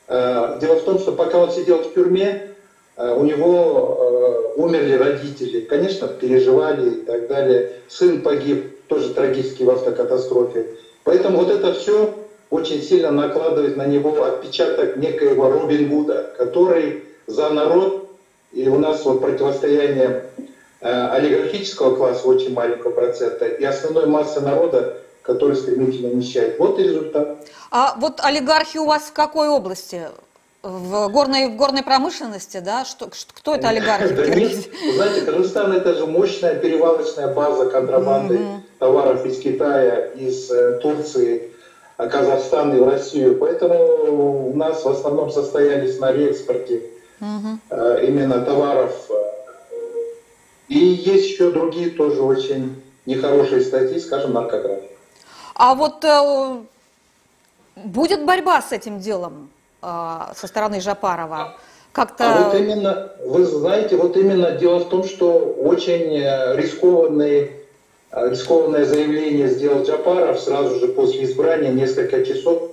Э, 0.08 0.58
дело 0.60 0.76
в 0.76 0.84
том, 0.84 1.00
что 1.00 1.14
пока 1.14 1.38
он 1.38 1.52
сидел 1.52 1.80
в 1.80 1.94
тюрьме, 1.94 2.54
э, 2.98 3.16
у 3.16 3.24
него 3.24 4.54
э, 4.56 4.60
умерли 4.60 4.94
родители. 4.94 5.62
Конечно, 5.62 6.08
переживали 6.08 6.90
и 6.90 7.02
так 7.04 7.28
далее. 7.28 7.72
Сын 7.88 8.22
погиб, 8.22 8.88
тоже 8.88 9.14
трагически 9.14 9.64
в 9.64 9.70
автокатастрофе. 9.70 10.68
Поэтому 11.04 11.40
вот 11.40 11.50
это 11.50 11.74
все 11.74 12.14
очень 12.50 12.82
сильно 12.82 13.12
накладывает 13.12 13.78
на 13.78 13.86
него 13.86 14.24
отпечаток 14.24 14.98
некоего 14.98 15.50
Робин 15.50 15.90
Гуда, 15.90 16.34
который 16.38 17.04
за 17.28 17.50
народ, 17.50 18.01
и 18.62 18.68
у 18.68 18.78
нас 18.78 19.04
вот 19.06 19.22
противостояние 19.22 20.26
э, 20.82 21.08
олигархического 21.10 21.96
класса 21.96 22.28
очень 22.28 22.54
маленького 22.54 22.92
процента 22.92 23.46
и 23.46 23.64
основной 23.64 24.06
массы 24.06 24.40
народа, 24.40 24.98
который 25.24 25.56
стремительно 25.56 26.14
нищает. 26.14 26.60
Вот 26.60 26.80
и 26.80 26.84
результат. 26.84 27.38
А 27.72 27.96
вот 27.98 28.20
олигархи 28.22 28.78
у 28.78 28.86
вас 28.86 29.04
в 29.04 29.14
какой 29.14 29.50
области? 29.50 30.04
В 30.62 31.10
горной, 31.10 31.48
в 31.48 31.56
горной 31.56 31.82
промышленности, 31.82 32.58
да? 32.58 32.86
Что, 32.86 33.10
кто 33.34 33.56
это 33.56 33.70
олигархи? 33.70 34.14
Да 34.16 34.28
нет, 34.28 34.68
знаете, 34.96 35.22
Казахстан 35.26 35.74
это 35.74 35.96
же 35.96 36.06
мощная 36.06 36.56
перевалочная 36.56 37.34
база 37.34 37.66
контрабанды 37.66 38.40
товаров 38.78 39.26
из 39.26 39.40
Китая, 39.40 40.06
из 40.16 40.52
э, 40.52 40.80
Турции, 40.84 41.52
а 41.98 42.08
Казахстана 42.08 42.76
и 42.76 42.80
в 42.80 42.88
Россию. 42.88 43.38
Поэтому 43.40 44.50
у 44.52 44.56
нас 44.56 44.84
в 44.84 44.88
основном 44.88 45.32
состоялись 45.32 46.00
на 46.00 46.12
реэкспорте 46.12 46.84
э, 47.22 48.06
именно 48.08 48.42
товаров. 48.42 49.10
И 50.68 50.78
есть 50.78 51.32
еще 51.32 51.52
другие 51.52 51.92
тоже 51.92 52.22
очень 52.22 52.82
нехорошие 53.06 53.62
статьи, 53.62 54.00
скажем, 54.00 54.34
наркотрафик. 54.34 54.92
А 55.56 55.76
вот 55.76 56.04
э, 56.04 56.58
будет 57.76 58.26
борьба 58.26 58.62
с 58.62 58.72
этим 58.72 59.00
делом 59.00 59.50
э, 59.82 60.20
со 60.36 60.48
стороны 60.48 60.82
Жапарова? 60.82 61.56
Как-то... 61.92 62.24
А 62.24 62.44
вот 62.46 62.56
именно, 62.56 63.12
вы 63.26 63.46
знаете, 63.46 63.98
вот 63.98 64.16
именно 64.16 64.52
дело 64.52 64.80
в 64.80 64.90
том, 64.90 65.04
что 65.04 65.40
очень 65.40 66.18
э, 66.18 66.56
рискованный, 66.56 67.52
э, 68.12 68.30
рискованное 68.30 68.86
заявление 68.86 69.50
сделал 69.50 69.84
Джапаров 69.84 70.40
сразу 70.40 70.80
же 70.80 70.88
после 70.88 71.26
избрания, 71.26 71.72
несколько 71.72 72.26
часов. 72.26 72.72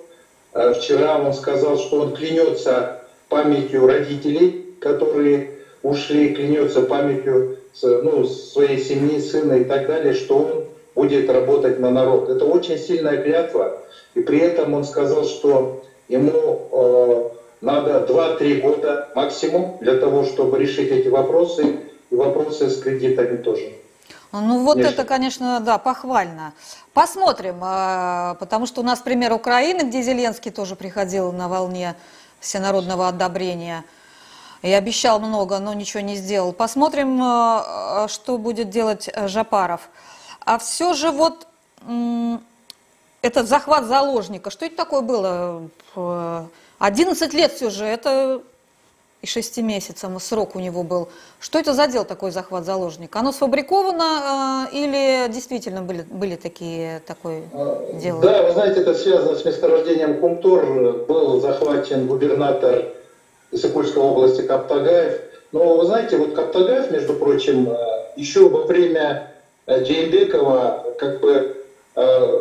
Э, 0.52 0.72
вчера 0.74 1.18
он 1.18 1.34
сказал, 1.34 1.78
что 1.78 2.00
он 2.00 2.14
клянется 2.14 2.97
памятью 3.28 3.86
родителей, 3.86 4.74
которые 4.80 5.50
ушли, 5.82 6.34
клянется 6.34 6.82
памятью 6.82 7.58
ну, 7.82 8.24
своей 8.24 8.78
семьи, 8.78 9.20
сына 9.20 9.54
и 9.54 9.64
так 9.64 9.86
далее, 9.86 10.14
что 10.14 10.38
он 10.38 10.64
будет 10.94 11.30
работать 11.30 11.78
на 11.78 11.90
народ. 11.90 12.28
Это 12.28 12.44
очень 12.44 12.78
сильная 12.78 13.22
клятва. 13.22 13.78
И 14.14 14.20
при 14.20 14.40
этом 14.40 14.74
он 14.74 14.84
сказал, 14.84 15.24
что 15.24 15.84
ему 16.08 16.68
э, 16.72 17.28
надо 17.60 18.06
2-3 18.12 18.60
года 18.60 19.08
максимум 19.14 19.78
для 19.80 19.96
того, 19.96 20.24
чтобы 20.24 20.58
решить 20.58 20.90
эти 20.90 21.08
вопросы. 21.08 21.76
И 22.10 22.14
вопросы 22.14 22.70
с 22.70 22.80
кредитами 22.80 23.36
тоже. 23.36 23.74
Ну 24.32 24.64
вот 24.64 24.74
конечно. 24.74 24.94
это, 24.94 25.04
конечно, 25.04 25.60
да, 25.60 25.78
похвально. 25.78 26.54
Посмотрим, 26.94 27.62
э, 27.62 28.34
потому 28.40 28.66
что 28.66 28.80
у 28.80 28.84
нас 28.84 29.00
пример 29.00 29.32
Украины, 29.32 29.82
где 29.82 30.02
Зеленский 30.02 30.50
тоже 30.50 30.74
приходил 30.74 31.32
на 31.32 31.48
волне 31.48 31.94
всенародного 32.40 33.08
одобрения 33.08 33.84
и 34.62 34.72
обещал 34.72 35.20
много, 35.20 35.58
но 35.58 35.72
ничего 35.72 36.00
не 36.00 36.16
сделал. 36.16 36.52
Посмотрим, 36.52 37.22
э, 37.22 38.08
что 38.08 38.38
будет 38.38 38.70
делать 38.70 39.08
Жапаров. 39.26 39.88
А 40.40 40.58
все 40.58 40.94
же 40.94 41.10
вот 41.10 41.46
этот 43.22 43.48
захват 43.48 43.84
заложника, 43.84 44.50
что 44.50 44.66
это 44.66 44.76
такое 44.76 45.00
было? 45.00 45.68
11 46.78 47.32
лет 47.34 47.52
все 47.52 47.70
же, 47.70 47.84
это 47.84 48.42
и 49.20 49.26
6 49.26 49.58
месяцев 49.58 50.10
срок 50.22 50.54
у 50.54 50.60
него 50.60 50.84
был. 50.84 51.08
Что 51.40 51.58
это 51.58 51.74
за 51.74 51.88
дело 51.88 52.04
такой 52.04 52.30
захват 52.30 52.64
заложника? 52.64 53.18
Оно 53.18 53.32
сфабриковано 53.32 54.68
э, 54.72 54.76
или 54.76 55.32
действительно 55.32 55.82
были, 55.82 56.02
были 56.02 56.36
такие, 56.36 57.02
такое 57.06 57.42
дело? 57.94 58.20
Да, 58.22 58.42
вы 58.44 58.52
знаете, 58.52 58.80
это 58.80 58.94
связано 58.94 59.36
с 59.36 59.44
месторождением 59.44 60.20
Кумтор. 60.20 61.04
Был 61.08 61.40
захвачен 61.40 62.06
губернатор 62.06 62.84
Исыкульской 63.50 64.02
области 64.02 64.42
Каптагаев. 64.42 65.20
Но 65.50 65.78
вы 65.78 65.86
знаете, 65.86 66.16
вот 66.16 66.34
Каптагаев, 66.34 66.90
между 66.92 67.14
прочим, 67.14 67.70
э, 67.70 67.76
еще 68.16 68.48
во 68.48 68.64
время 68.64 69.32
Джеймбекова 69.68 70.94
как 70.98 71.20
бы 71.20 71.54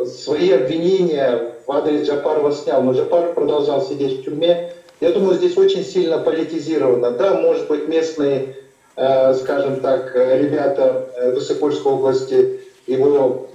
свои 0.06 0.52
обвинения 0.52 1.52
в 1.66 1.72
адрес 1.72 2.06
Джапарова 2.06 2.52
снял, 2.52 2.80
но 2.82 2.92
Джапаров 2.92 3.34
продолжал 3.34 3.82
сидеть 3.82 4.20
в 4.20 4.24
тюрьме. 4.24 4.72
Я 5.00 5.12
думаю, 5.12 5.36
здесь 5.36 5.56
очень 5.56 5.84
сильно 5.84 6.18
политизировано. 6.18 7.12
Да, 7.12 7.34
может 7.34 7.68
быть, 7.68 7.88
местные, 7.88 8.56
э, 8.96 9.34
скажем 9.34 9.80
так, 9.80 10.14
ребята 10.14 11.08
в 11.16 11.34
Высокольской 11.34 11.92
области 11.92 12.60
его, 12.86 13.48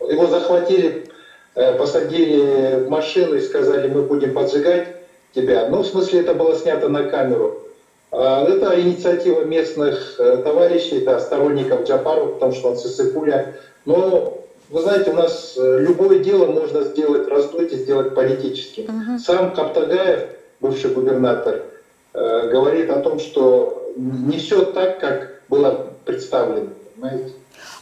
его 0.00 0.26
захватили, 0.26 1.06
посадили 1.54 2.84
в 2.84 2.88
машину 2.88 3.36
и 3.36 3.40
сказали, 3.40 3.88
мы 3.88 4.02
будем 4.02 4.32
поджигать 4.32 4.88
тебя. 5.34 5.68
Ну, 5.68 5.82
в 5.82 5.86
смысле, 5.86 6.20
это 6.20 6.34
было 6.34 6.54
снято 6.54 6.88
на 6.88 7.04
камеру. 7.04 7.68
А, 8.10 8.44
это 8.44 8.80
инициатива 8.80 9.44
местных 9.44 10.18
э, 10.18 10.38
товарищей, 10.38 11.00
да, 11.00 11.20
сторонников 11.20 11.84
Джапару, 11.84 12.34
потому 12.34 12.52
что 12.52 12.70
он 12.70 12.76
с 12.76 12.86
Иссыкуля. 12.86 13.54
Но, 13.84 14.44
вы 14.70 14.80
знаете, 14.80 15.10
у 15.10 15.14
нас 15.14 15.54
э, 15.58 15.78
любое 15.80 16.20
дело 16.20 16.46
можно 16.46 16.84
сделать, 16.84 17.28
раздуть 17.28 17.72
и 17.72 17.76
сделать 17.76 18.14
политическим. 18.14 18.84
Угу. 18.84 19.18
Сам 19.18 19.54
Каптагаев, 19.54 20.20
бывший 20.60 20.90
губернатор, 20.90 21.62
э, 22.14 22.48
говорит 22.50 22.90
о 22.90 23.00
том, 23.00 23.18
что 23.18 23.92
не 23.96 24.38
все 24.38 24.64
так, 24.66 25.00
как 25.00 25.42
было 25.48 25.88
представлено. 26.04 26.70
Понимаете? 26.94 27.32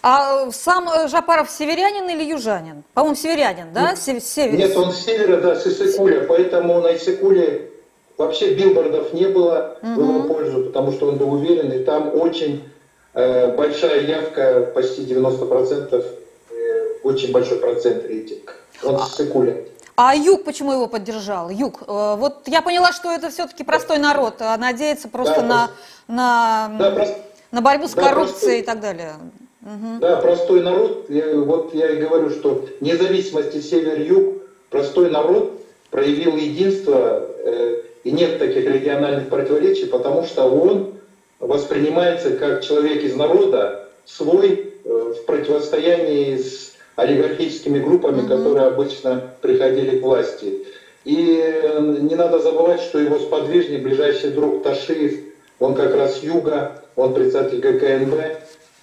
А 0.03 0.51
сам 0.53 0.89
Жапаров 1.09 1.51
северянин 1.51 2.09
или 2.09 2.25
южанин? 2.31 2.85
По-моему, 2.95 3.17
северянин, 3.17 3.73
да? 3.73 3.91
Нет, 3.91 4.23
Север... 4.23 4.59
Нет 4.59 4.77
он 4.77 4.93
с 4.93 5.05
севера, 5.05 5.41
да, 5.41 5.57
с 5.57 5.67
Иссыкуля, 5.67 6.25
поэтому 6.27 6.81
на 6.81 6.95
Иссыкуле 6.95 7.71
Вообще 8.17 8.55
билбордов 8.55 9.13
не 9.13 9.27
было 9.27 9.77
угу. 9.83 9.91
в 9.91 10.09
его 10.09 10.23
пользу, 10.23 10.65
потому 10.65 10.93
что 10.93 11.09
он 11.09 11.17
был 11.17 11.35
уверен, 11.35 11.71
и 11.71 11.85
там 11.85 12.19
очень 12.19 12.65
э, 13.13 13.55
большая 13.55 14.07
явка, 14.07 14.73
почти 14.75 15.03
90%, 15.03 16.05
э, 16.51 16.87
очень 17.03 17.31
большой 17.31 17.59
процент 17.59 18.07
рейтинг. 18.07 18.55
Он 18.83 18.95
а, 18.95 19.01
Сыкуля. 19.01 19.65
А 19.97 20.15
Юг 20.15 20.45
почему 20.45 20.73
его 20.73 20.87
поддержал? 20.87 21.51
Юг. 21.51 21.83
Э, 21.87 22.17
вот 22.17 22.47
я 22.47 22.63
поняла, 22.63 22.93
что 22.93 23.11
это 23.11 23.31
все-таки 23.31 23.65
простой 23.65 23.99
народ, 23.99 24.37
а 24.41 24.57
надеется 24.59 25.09
просто 25.09 25.41
да, 25.41 25.71
на, 26.07 26.69
на, 26.69 26.79
да, 26.79 26.91
прост... 26.91 27.15
на 27.51 27.63
борьбу 27.63 27.89
с 27.89 27.95
да, 27.95 28.03
коррупцией 28.03 28.39
простой... 28.39 28.61
и 28.61 28.63
так 28.63 28.81
далее. 28.81 29.15
Угу. 29.63 30.01
Да, 30.01 30.17
простой 30.17 30.63
народ. 30.63 31.07
Я, 31.09 31.35
вот 31.37 31.75
я 31.75 31.91
и 31.91 31.97
говорю, 31.97 32.31
что 32.31 32.67
независимости 32.81 33.61
север-юг, 33.61 34.43
простой 34.71 35.11
народ 35.11 35.65
проявил 35.91 36.37
единство. 36.37 37.27
Э, 37.45 37.83
и 38.05 38.13
нет 38.13 38.39
таких 38.39 38.65
региональных 38.67 39.29
противоречий, 39.29 39.87
потому 39.87 40.25
что 40.25 40.45
он 40.45 40.95
воспринимается 41.41 42.37
как 42.37 42.63
человек 42.63 43.03
из 43.03 43.17
народа, 43.17 43.89
свой 44.05 44.75
э, 44.85 45.15
в 45.17 45.27
противостоянии 45.27 46.37
с 46.37 46.76
олигархическими 46.97 47.79
группами, 47.79 48.23
mm-hmm. 48.23 48.29
которые 48.29 48.67
обычно 48.67 49.23
приходили 49.41 49.99
к 49.99 50.03
власти. 50.03 50.65
И 51.05 51.41
э, 51.41 51.97
не 52.01 52.15
надо 52.17 52.41
забывать, 52.41 52.81
что 52.81 52.99
его 52.99 53.19
сподвижник, 53.19 53.83
ближайший 53.83 54.31
друг 54.31 54.63
Ташиев, 54.63 55.21
он 55.61 55.75
как 55.75 55.95
раз 55.95 56.23
юга, 56.23 56.83
он 56.97 57.15
председатель 57.15 57.61
ГКНБ. 57.61 58.15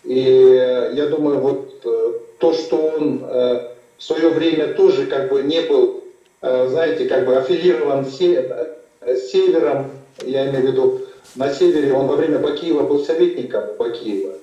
И 0.05 0.20
я 0.93 1.08
думаю, 1.08 1.39
вот 1.39 1.86
то, 2.39 2.53
что 2.53 2.75
он 2.77 3.20
в 3.20 3.70
свое 4.00 4.29
время 4.29 4.74
тоже 4.74 5.05
как 5.05 5.29
бы 5.29 5.43
не 5.43 5.62
был, 5.62 6.03
знаете, 6.41 7.05
как 7.05 7.25
бы 7.25 7.38
аффилирован 7.38 8.05
с 8.05 8.17
севером, 8.17 9.91
я 10.24 10.50
имею 10.50 10.63
в 10.63 10.67
виду 10.72 11.01
на 11.36 11.53
севере, 11.53 11.93
он 11.93 12.08
во 12.08 12.15
время 12.15 12.39
Бакиева 12.39 12.84
был 12.84 13.05
советником 13.05 13.63
Бакиева. 13.77 14.34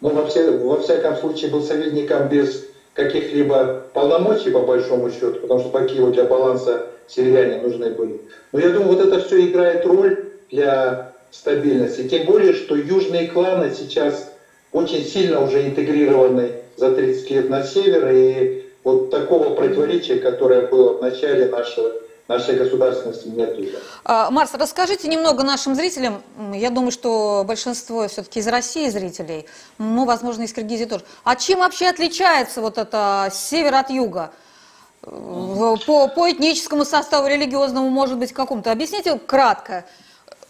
Но 0.00 0.10
во, 0.10 0.26
все, 0.26 0.50
во 0.50 0.80
всяком 0.80 1.16
случае 1.16 1.50
был 1.50 1.62
советником 1.62 2.28
без 2.28 2.66
каких-либо 2.98 3.84
полномочий, 3.92 4.50
по 4.50 4.60
большому 4.60 5.08
счету, 5.08 5.38
потому 5.40 5.60
что 5.60 5.70
Бакиеву 5.70 6.10
для 6.10 6.24
баланса 6.24 6.88
северяне 7.06 7.56
нужны 7.58 7.90
были. 7.90 8.20
Но 8.52 8.58
я 8.58 8.70
думаю, 8.70 8.88
вот 8.88 9.00
это 9.00 9.20
все 9.20 9.46
играет 9.46 9.86
роль 9.86 10.24
для 10.50 11.06
стабильности. 11.30 12.08
Тем 12.08 12.24
более, 12.24 12.54
что 12.54 12.74
южные 12.74 13.28
кланы 13.28 13.70
сейчас 13.70 14.26
очень 14.72 15.04
сильно 15.04 15.40
уже 15.40 15.64
интегрированы 15.64 16.56
за 16.76 16.90
30 16.90 17.30
лет 17.30 17.48
на 17.48 17.62
север, 17.62 18.08
и 18.08 18.58
вот 18.82 19.10
такого 19.10 19.50
противоречия, 19.50 20.16
которое 20.16 20.62
было 20.62 20.96
в 20.96 21.00
начале 21.00 21.46
нашего 21.46 21.92
нашей 22.28 22.56
государственности 22.56 23.26
нет 23.28 23.58
уже. 23.58 23.78
А, 24.04 24.30
Марс, 24.30 24.52
расскажите 24.54 25.08
немного 25.08 25.42
нашим 25.42 25.74
зрителям, 25.74 26.22
я 26.52 26.70
думаю, 26.70 26.92
что 26.92 27.42
большинство 27.46 28.06
все-таки 28.06 28.40
из 28.40 28.46
России 28.46 28.88
зрителей, 28.90 29.46
ну, 29.78 30.04
возможно, 30.04 30.42
из 30.42 30.52
Киргизии 30.52 30.84
тоже. 30.84 31.04
А 31.24 31.36
чем 31.36 31.60
вообще 31.60 31.88
отличается 31.88 32.60
вот 32.60 32.76
это 32.76 33.30
север 33.32 33.74
от 33.74 33.90
юга? 33.90 34.30
По, 35.00 36.08
по 36.08 36.30
этническому 36.30 36.84
составу, 36.84 37.28
религиозному, 37.28 37.88
может 37.88 38.18
быть, 38.18 38.32
какому-то. 38.32 38.72
Объясните 38.72 39.18
кратко, 39.18 39.86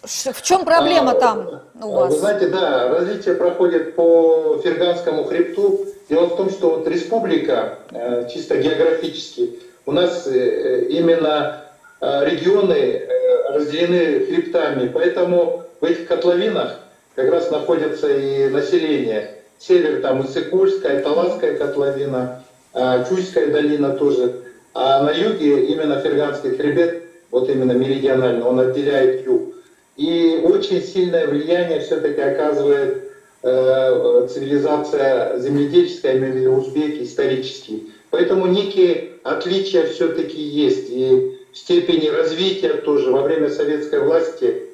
в 0.02 0.42
чем 0.42 0.64
проблема 0.64 1.12
а, 1.12 1.14
там 1.14 1.62
у 1.80 1.92
вас? 1.92 2.12
Вы 2.12 2.18
знаете, 2.18 2.49
да, 2.49 2.88
развитие 2.88 3.35
проходит 3.35 3.94
по 3.94 4.61
Ферганскому 4.64 5.25
хребту. 5.25 5.87
Дело 6.08 6.26
в 6.26 6.37
том, 6.37 6.50
что 6.50 6.70
вот 6.70 6.88
республика, 6.88 7.78
э, 7.90 8.28
чисто 8.32 8.56
географически, 8.56 9.61
у 9.85 9.92
нас 9.92 10.26
э, 10.26 10.87
именно 10.88 11.62
Э, 11.62 11.67
регионы 12.00 12.73
э, 12.73 13.52
разделены 13.52 14.26
хребтами, 14.26 14.88
поэтому 14.93 15.64
в 15.81 15.85
этих 15.85 16.07
котловинах 16.07 16.78
как 17.14 17.31
раз 17.31 17.50
находится 17.50 18.09
и 18.09 18.49
население. 18.49 19.31
Север 19.59 20.00
там 20.00 20.25
Иссыкульская, 20.25 21.02
Таласская 21.02 21.57
котловина, 21.57 22.45
э, 22.75 23.05
Чуйская 23.09 23.49
долина 23.49 23.90
тоже. 23.90 24.43
А 24.75 25.02
на 25.02 25.11
юге 25.11 25.67
именно 25.67 26.00
Ферганский 26.00 26.57
хребет, 26.57 27.02
вот 27.31 27.50
именно 27.50 27.73
меридионально, 27.73 28.47
он 28.49 28.61
отделяет 28.61 29.26
юг. 29.26 29.55
И 29.97 30.40
очень 30.45 30.81
сильное 30.83 31.26
влияние 31.26 31.81
все-таки 31.81 32.21
оказывает 32.21 33.05
цивилизация 33.40 35.38
земледельческая, 35.38 36.14
виду 36.14 36.55
узбеки, 36.55 37.05
исторические. 37.05 37.81
Поэтому 38.11 38.47
некие 38.47 39.12
отличия 39.23 39.87
все-таки 39.87 40.40
есть. 40.40 40.90
И 40.90 41.38
степени 41.62 42.08
развития 42.08 42.74
тоже 42.74 43.10
во 43.10 43.22
время 43.22 43.50
советской 43.50 44.00
власти 44.00 44.64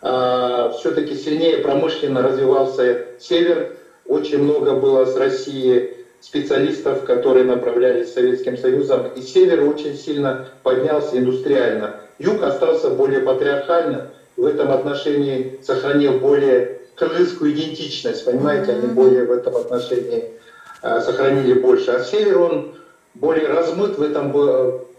э, 0.00 0.72
все-таки 0.78 1.14
сильнее 1.14 1.58
промышленно 1.58 2.22
развивался 2.22 3.06
север. 3.20 3.76
Очень 4.06 4.42
много 4.42 4.72
было 4.74 5.04
с 5.04 5.16
России 5.16 5.96
специалистов, 6.20 7.04
которые 7.04 7.44
направлялись 7.44 8.12
Советским 8.12 8.56
Союзом. 8.56 9.08
И 9.16 9.22
север 9.22 9.68
очень 9.68 9.96
сильно 9.96 10.48
поднялся 10.62 11.18
индустриально. 11.18 11.96
Юг 12.18 12.42
остался 12.42 12.90
более 12.90 13.20
патриархальным. 13.20 14.02
В 14.36 14.46
этом 14.46 14.72
отношении 14.72 15.60
сохранил 15.62 16.18
более 16.18 16.80
кыргызскую 16.94 17.52
идентичность, 17.52 18.24
понимаете, 18.24 18.72
они 18.72 18.86
более 18.86 19.24
в 19.24 19.32
этом 19.32 19.56
отношении 19.56 20.30
э, 20.82 21.00
сохранили 21.00 21.54
больше. 21.54 21.90
А 21.90 22.00
север, 22.00 22.38
он 22.38 22.74
более 23.14 23.48
размыт 23.48 23.98
в 23.98 24.02
этом 24.02 24.32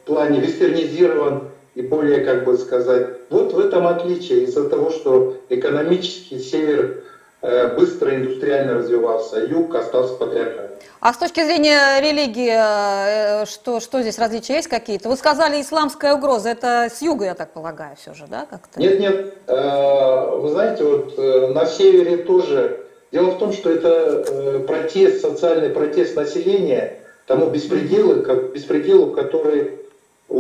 плане 0.06 0.39
вестернизирован 0.39 1.50
и 1.76 1.82
более, 1.82 2.24
как 2.24 2.46
бы 2.46 2.58
сказать, 2.58 3.08
вот 3.30 3.54
в 3.54 3.60
этом 3.60 3.88
отличие 3.88 4.44
из-за 4.44 4.70
того, 4.70 4.92
что 4.92 5.38
экономически 5.50 6.38
север 6.38 7.04
э, 7.42 7.76
быстро 7.76 8.16
индустриально 8.16 8.76
развивался, 8.76 9.38
а 9.38 9.39
юг 9.39 9.74
остался 9.74 10.13
патриархальным. 10.16 10.70
А 11.00 11.13
с 11.13 11.18
точки 11.18 11.44
зрения 11.44 12.00
религии, 12.00 12.54
э, 12.54 13.46
что, 13.46 13.80
что 13.80 14.02
здесь 14.02 14.20
различия 14.20 14.54
есть 14.54 14.68
какие-то? 14.68 15.10
Вы 15.10 15.18
сказали 15.18 15.62
исламская 15.62 16.13
угроза, 16.13 16.50
это 16.50 16.89
с 16.94 17.02
юга, 17.02 17.26
я 17.26 17.34
так 17.34 17.52
полагаю, 17.52 17.96
все 17.96 18.13
же, 18.13 18.26
да? 18.28 18.46
Как-то? 18.50 18.80
Нет, 18.80 19.00
нет. 19.00 19.34
Э, 19.48 20.38
вы 20.38 20.50
знаете, 20.50 20.84
вот 20.84 21.18
на 21.18 21.66
севере 21.66 22.18
тоже. 22.18 22.80
Дело 23.12 23.32
в 23.32 23.38
том, 23.38 23.54
что 23.54 23.70
это 23.70 24.63
протест, 24.68 25.22
социальный 25.22 25.70
протест 25.70 26.16
населения 26.16 27.00
тому 27.28 27.50
беспределу, 27.50 28.24
как, 28.24 28.54
беспределу 28.54 29.12
который 29.12 29.83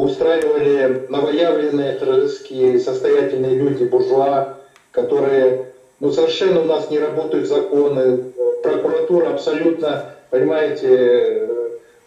устраивали 0.01 1.05
новоявленные 1.07 1.97
русские 2.01 2.79
состоятельные 2.79 3.55
люди, 3.55 3.83
буржуа, 3.83 4.57
которые 4.91 5.67
ну, 5.99 6.11
совершенно 6.11 6.61
у 6.61 6.65
нас 6.65 6.89
не 6.89 6.97
работают 6.99 7.47
законы, 7.47 8.23
прокуратура 8.63 9.29
абсолютно, 9.29 10.15
понимаете, 10.31 10.87
э, 10.87 11.47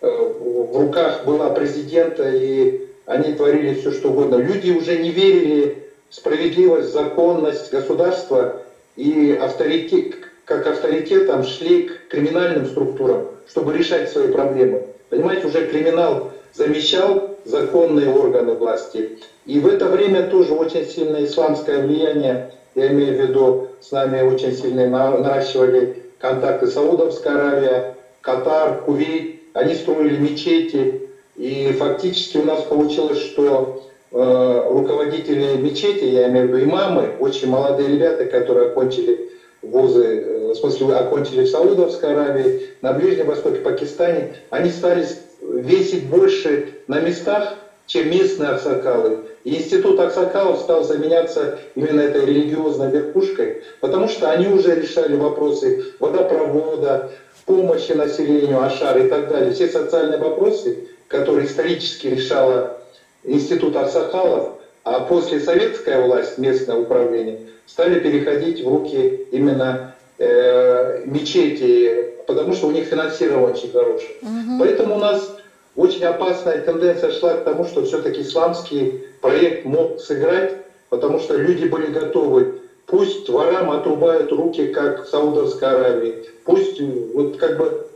в 0.01 0.81
руках 0.81 1.25
была 1.25 1.51
президента, 1.51 2.29
и 2.29 2.89
они 3.07 3.35
творили 3.35 3.75
все, 3.75 3.93
что 3.93 4.09
угодно. 4.09 4.37
Люди 4.37 4.73
уже 4.73 4.99
не 4.99 5.11
верили 5.11 5.79
в 6.11 6.15
справедливость, 6.15 6.93
законность 6.93 7.71
государства, 7.71 8.63
и 8.97 9.39
авторитет, 9.41 10.17
как 10.45 10.67
авторитетом 10.67 11.45
шли 11.45 11.83
к 11.85 12.09
криминальным 12.09 12.67
структурам, 12.67 13.29
чтобы 13.49 13.77
решать 13.77 14.11
свои 14.11 14.29
проблемы. 14.29 14.83
Понимаете, 15.09 15.47
уже 15.47 15.67
криминал 15.67 16.33
замещал 16.53 17.36
законные 17.47 18.13
органы 18.13 18.55
власти. 18.55 19.19
И 19.47 19.61
в 19.61 19.67
это 19.67 19.87
время 19.87 20.25
тоже 20.25 20.55
очень 20.55 20.85
сильное 20.85 21.25
исламское 21.25 21.79
влияние, 21.79 22.53
я 22.75 22.89
имею 22.89 23.17
в 23.17 23.21
виду, 23.21 23.69
с 23.81 23.91
нами 23.93 24.23
очень 24.23 24.53
сильно 24.53 24.87
наращивали 24.87 26.03
контакты 26.19 26.67
Саудовская 26.67 27.35
Аравия, 27.35 27.95
Катар, 28.21 28.83
Кувейт, 28.85 29.41
они 29.55 29.75
строили 29.75 30.17
мечети, 30.19 31.09
и 31.37 31.75
фактически 31.79 32.39
у 32.39 32.45
нас 32.45 32.63
получилось, 32.63 33.19
что 33.19 33.83
э, 34.11 34.69
руководители 34.71 35.57
мечети, 35.57 36.05
я 36.05 36.29
имею 36.29 36.49
в 36.49 36.51
виду 36.51 36.65
имамы, 36.65 37.13
очень 37.21 37.49
молодые 37.49 37.89
ребята, 37.89 38.27
которые 38.27 38.69
окончили 38.69 39.31
вузы, 39.63 40.05
э, 40.05 40.53
в 40.53 40.55
смысле 40.57 40.97
окончили 40.97 41.45
в 41.45 41.49
Саудовской 41.49 42.13
Аравии, 42.13 42.69
на 42.83 42.93
Ближнем 42.93 43.27
Востоке, 43.27 43.61
Пакистане, 43.61 44.35
они 44.51 44.71
стали 44.71 45.07
весить 45.53 46.07
больше 46.07 46.75
на 46.87 47.01
местах, 47.01 47.55
чем 47.87 48.11
местные 48.11 48.51
аксакалы. 48.51 49.21
И 49.45 49.57
институт 49.57 49.99
аксакалов 50.01 50.61
стал 50.61 50.83
заменяться 50.83 51.59
именно 51.77 52.01
этой 52.01 52.27
религиозной 52.27 52.91
верхушкой, 52.91 53.63
потому 53.81 54.09
что 54.09 54.31
они 54.31 54.49
уже 54.49 54.75
решали 54.75 55.17
вопросы 55.17 55.85
водопровода, 56.01 57.11
помощи 57.45 57.93
населению, 57.93 58.63
ашар 58.63 58.99
и 58.99 59.09
так 59.09 59.29
далее. 59.29 59.53
Все 59.53 59.69
социальные 59.69 60.19
вопросы, 60.19 60.89
которые 61.07 61.47
исторически 61.47 62.09
решала 62.09 62.79
институт 63.23 63.77
аксакалов, 63.77 64.55
а 64.83 65.01
после 65.01 65.41
советская 65.41 66.03
власть, 66.03 66.39
местное 66.39 66.77
управление, 66.77 67.41
стали 67.67 68.01
переходить 68.01 68.65
в 68.65 68.69
руки 68.69 69.27
именно 69.31 69.96
э, 70.19 71.03
мечети, 71.05 72.15
потому 72.27 72.53
что 72.53 72.69
у 72.69 72.71
них 72.71 72.87
финансирование 72.87 73.49
очень 73.53 73.71
хорошее. 73.71 74.17
Угу. 74.23 74.59
Поэтому 74.59 74.97
у 74.97 74.99
нас 74.99 75.37
очень 75.77 76.05
опасная 76.05 76.61
тенденция 76.63 77.11
шла 77.11 77.35
к 77.35 77.45
тому, 77.45 77.65
что 77.65 77.85
все-таки 77.85 78.23
исламский 78.23 79.05
проект 79.21 79.65
мог 79.65 80.01
сыграть, 80.01 80.57
потому 80.89 81.19
что 81.19 81.37
люди 81.37 81.67
были 81.67 81.87
готовы. 81.87 82.61
Пусть 82.87 83.29
ворам 83.29 83.71
отрубают 83.71 84.31
руки, 84.33 84.69
как 84.69 85.05
в 85.05 85.09
Саудовской 85.09 85.69
Аравии. 85.69 86.25
Пусть 86.45 86.81
вот 86.81 87.37
как 87.37 87.59
бы 87.59 87.87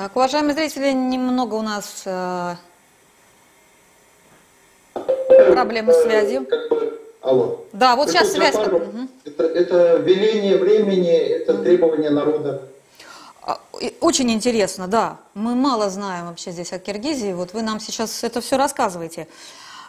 Так, 0.00 0.16
уважаемые 0.16 0.54
зрители, 0.54 0.92
немного 0.92 1.56
у 1.56 1.60
нас 1.60 2.04
э, 2.06 2.54
проблемы 5.52 5.92
с 5.92 6.00
связью. 6.04 6.46
Как 6.46 6.70
бы 6.70 6.98
Алло. 7.20 7.66
Да, 7.74 7.96
вот 7.96 8.08
это 8.08 8.12
сейчас 8.12 8.32
связь. 8.32 8.54
Джапаров, 8.54 8.82
это, 9.26 9.42
это 9.42 9.96
веление 9.96 10.56
времени, 10.56 11.14
это 11.14 11.58
требование 11.58 12.08
народа. 12.08 12.62
А, 13.42 13.60
очень 14.00 14.30
интересно, 14.32 14.88
да. 14.88 15.18
Мы 15.34 15.54
мало 15.54 15.90
знаем 15.90 16.28
вообще 16.28 16.50
здесь 16.50 16.72
о 16.72 16.78
Киргизии. 16.78 17.34
Вот 17.34 17.52
вы 17.52 17.60
нам 17.60 17.78
сейчас 17.78 18.24
это 18.24 18.40
все 18.40 18.56
рассказываете. 18.56 19.28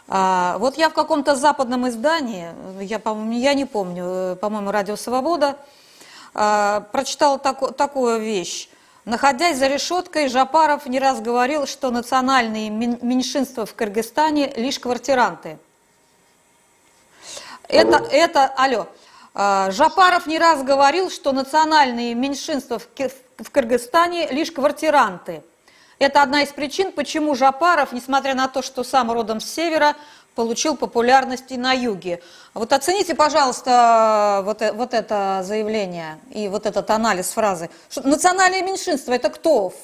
А, 0.08 0.58
вот 0.58 0.76
я 0.76 0.90
в 0.90 0.92
каком-то 0.92 1.36
западном 1.36 1.88
издании, 1.88 2.50
я, 2.82 2.98
по-моему, 2.98 3.32
я 3.40 3.54
не 3.54 3.64
помню, 3.64 4.04
э, 4.04 4.36
по-моему, 4.36 4.72
«Радио 4.72 4.96
Свобода», 4.96 5.56
а, 6.34 6.80
прочитала 6.92 7.38
так, 7.38 7.74
такую 7.76 8.20
вещь. 8.20 8.68
Находясь 9.04 9.58
за 9.58 9.66
решеткой, 9.66 10.28
Жапаров 10.28 10.86
не 10.86 11.00
раз 11.00 11.20
говорил, 11.20 11.66
что 11.66 11.90
национальные 11.90 12.70
меньшинства 12.70 13.66
в 13.66 13.74
Кыргызстане 13.74 14.52
лишь 14.54 14.78
квартиранты. 14.78 15.58
Это, 17.66 17.96
это, 18.12 18.46
алло. 18.46 18.86
А, 19.34 19.72
Жапаров 19.72 20.26
не 20.26 20.38
раз 20.38 20.62
говорил, 20.62 21.10
что 21.10 21.32
национальные 21.32 22.14
меньшинства 22.14 22.78
в 22.78 23.50
Кыргызстане 23.50 24.28
лишь 24.28 24.52
квартиранты. 24.52 25.42
Это 25.98 26.22
одна 26.22 26.42
из 26.42 26.50
причин, 26.50 26.92
почему 26.92 27.34
Жапаров, 27.34 27.92
несмотря 27.92 28.34
на 28.34 28.46
то, 28.46 28.62
что 28.62 28.84
сам 28.84 29.10
родом 29.10 29.40
с 29.40 29.46
севера, 29.46 29.96
получил 30.34 30.76
популярность 30.76 31.50
и 31.50 31.56
на 31.56 31.72
юге. 31.72 32.20
Вот 32.54 32.72
оцените, 32.72 33.14
пожалуйста, 33.14 34.42
вот, 34.44 34.62
э, 34.62 34.72
вот 34.72 34.94
это 34.94 35.42
заявление 35.44 36.18
и 36.32 36.48
вот 36.48 36.66
этот 36.66 36.90
анализ 36.90 37.30
фразы. 37.30 37.68
Что, 37.90 38.06
национальное 38.08 38.62
меньшинство– 38.62 39.14
это 39.14 39.28
кто 39.30 39.70
в, 39.70 39.74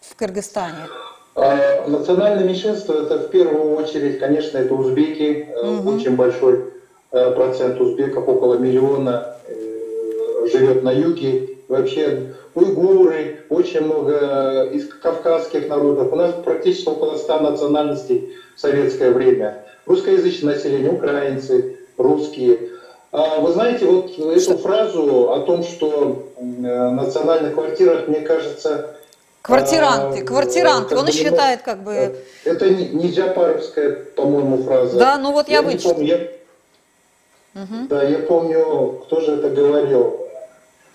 в 0.00 0.16
Кыргызстане? 0.16 0.88
А, 1.34 1.86
национальное 1.86 2.44
меньшинство– 2.44 2.94
это 2.94 3.18
в 3.18 3.30
первую 3.30 3.76
очередь, 3.76 4.18
конечно, 4.18 4.58
это 4.58 4.74
узбеки, 4.74 5.48
угу. 5.62 5.90
очень 5.90 6.16
большой 6.16 6.72
э, 7.12 7.30
процент 7.32 7.80
узбеков, 7.80 8.28
около 8.28 8.54
миллиона, 8.54 9.34
живет 10.50 10.82
на 10.82 10.90
юге. 10.90 11.56
Вообще 11.68 12.34
уйгуры, 12.54 13.44
очень 13.50 13.82
много 13.82 14.64
из 14.72 14.88
кавказских 14.88 15.68
народов. 15.68 16.10
У 16.12 16.16
нас 16.16 16.34
практически 16.42 16.88
около 16.88 17.16
100 17.16 17.40
национальностей 17.40 18.34
в 18.56 18.60
советское 18.60 19.10
время 19.10 19.64
русскоязычное 19.88 20.54
население, 20.54 20.92
украинцы, 20.92 21.78
русские. 21.96 22.70
А 23.10 23.40
вы 23.40 23.52
знаете, 23.52 23.86
вот 23.86 24.18
эту 24.18 24.58
фразу 24.58 25.32
о 25.32 25.40
том, 25.40 25.64
что 25.64 26.30
э, 26.36 26.42
в 26.42 26.92
национальных 26.92 27.54
квартирах, 27.54 28.06
мне 28.06 28.20
кажется... 28.20 28.94
Квартиранты, 29.40 30.20
а, 30.20 30.24
квартиранты, 30.24 30.94
он 30.94 31.06
бы, 31.06 31.12
считает 31.12 31.62
как 31.62 31.82
бы... 31.82 32.16
Это 32.44 32.68
не, 32.68 32.90
не 32.90 33.10
Джапаровская, 33.10 33.92
по-моему, 34.14 34.62
фраза. 34.62 34.98
Да, 34.98 35.16
ну 35.16 35.32
вот 35.32 35.48
я, 35.48 35.56
я 35.56 35.62
вычитала. 35.62 36.02
Я, 36.02 36.16
угу. 37.54 37.86
Да, 37.88 38.02
я 38.02 38.18
помню, 38.18 39.00
кто 39.06 39.20
же 39.20 39.36
это 39.36 39.48
говорил. 39.48 40.26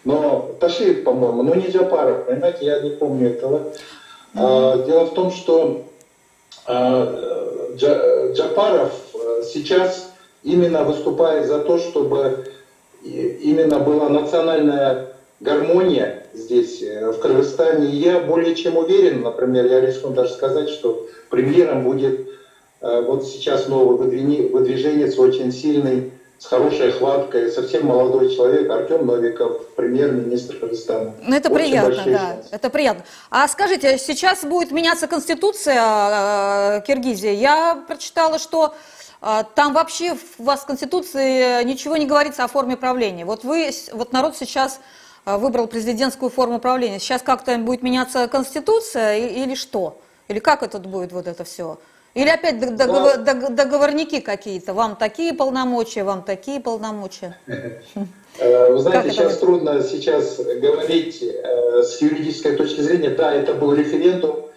Но 0.04 0.52
Ташиев, 0.60 1.04
по-моему, 1.04 1.42
но 1.42 1.56
не 1.56 1.70
Джапаров, 1.70 2.28
понимаете, 2.28 2.66
я 2.66 2.80
не 2.82 2.92
помню 2.92 3.32
этого. 3.32 3.72
Угу. 4.36 4.84
Дело 4.86 5.06
в 5.06 5.14
том, 5.16 5.32
что 5.32 5.84
Джапаров 7.76 8.94
э, 9.14 9.44
сейчас 9.44 10.12
именно 10.44 10.84
выступает 10.84 11.48
за 11.48 11.60
то, 11.60 11.78
чтобы 11.78 12.46
именно 13.04 13.80
была 13.80 14.10
национальная 14.10 15.14
гармония 15.40 16.26
здесь, 16.34 16.82
э, 16.82 17.12
в 17.12 17.20
Кыргызстане. 17.20 17.90
Я 17.90 18.20
более 18.20 18.56
чем 18.56 18.78
уверен, 18.78 19.22
например, 19.22 19.66
я 19.66 19.82
рискну 19.82 20.12
даже 20.12 20.34
сказать, 20.34 20.70
что 20.70 21.06
премьером 21.30 21.84
будет 21.84 22.28
э, 22.82 23.02
вот 23.02 23.26
сейчас 23.26 23.68
новый 23.68 23.98
выдвиженец, 23.98 25.18
очень 25.20 25.52
сильный, 25.52 26.12
с 26.40 26.46
хорошей 26.46 26.92
хваткой, 26.92 27.52
совсем 27.52 27.86
молодой 27.86 28.36
человек, 28.36 28.70
Артем 28.70 29.06
Новиков, 29.06 29.66
премьер-министр 29.76 30.58
Кыргызстана. 30.58 31.14
Ну, 31.22 31.36
это 31.36 31.50
Очень 31.50 31.64
приятно, 31.64 32.04
да, 32.06 32.20
шансы. 32.20 32.50
это 32.52 32.70
приятно. 32.70 33.04
А 33.30 33.48
скажите, 33.48 33.98
сейчас 33.98 34.44
будет 34.44 34.72
меняться 34.72 35.08
конституция 35.08 35.82
э, 35.82 36.82
Киргизии. 36.86 37.32
Я 37.32 37.84
прочитала, 37.88 38.40
что 38.40 38.76
э, 39.22 39.44
там 39.56 39.74
вообще 39.74 40.18
у 40.38 40.44
вас 40.44 40.62
в 40.62 40.66
Конституции 40.66 41.64
ничего 41.64 41.96
не 41.96 42.06
говорится 42.06 42.44
о 42.44 42.48
форме 42.48 42.76
правления. 42.76 43.24
Вот 43.24 43.46
вы, 43.46 43.70
вот 43.94 44.12
народ 44.12 44.36
сейчас 44.36 44.82
выбрал 45.26 45.68
президентскую 45.68 46.30
форму 46.30 46.60
правления. 46.60 47.00
Сейчас 47.00 47.22
как-то 47.22 47.58
будет 47.58 47.82
меняться 47.84 48.28
Конституция 48.28 49.18
или 49.18 49.56
что? 49.56 49.98
Или 50.28 50.40
как 50.40 50.64
это 50.64 50.80
будет 50.80 51.14
вот 51.14 51.28
это 51.28 51.46
все? 51.46 51.78
Или 52.14 52.30
опять 52.30 52.60
договор, 52.60 53.18
договорники 53.18 54.20
какие-то? 54.20 54.74
Вам 54.74 54.96
такие 54.96 55.34
полномочия, 55.34 56.04
вам 56.04 56.24
такие 56.24 56.60
полномочия? 56.60 57.38
Э, 58.40 58.74
вы 58.74 58.80
знаете, 58.80 59.12
сейчас 59.12 59.38
трудно 59.38 59.84
сейчас 59.84 60.38
говорить 60.38 61.22
э, 61.22 61.84
с 61.84 62.02
юридической 62.02 62.56
точки 62.56 62.82
зрения. 62.82 63.10
Да, 63.12 63.32
это 63.32 63.54
был 63.54 63.76
референдум. 63.76 64.48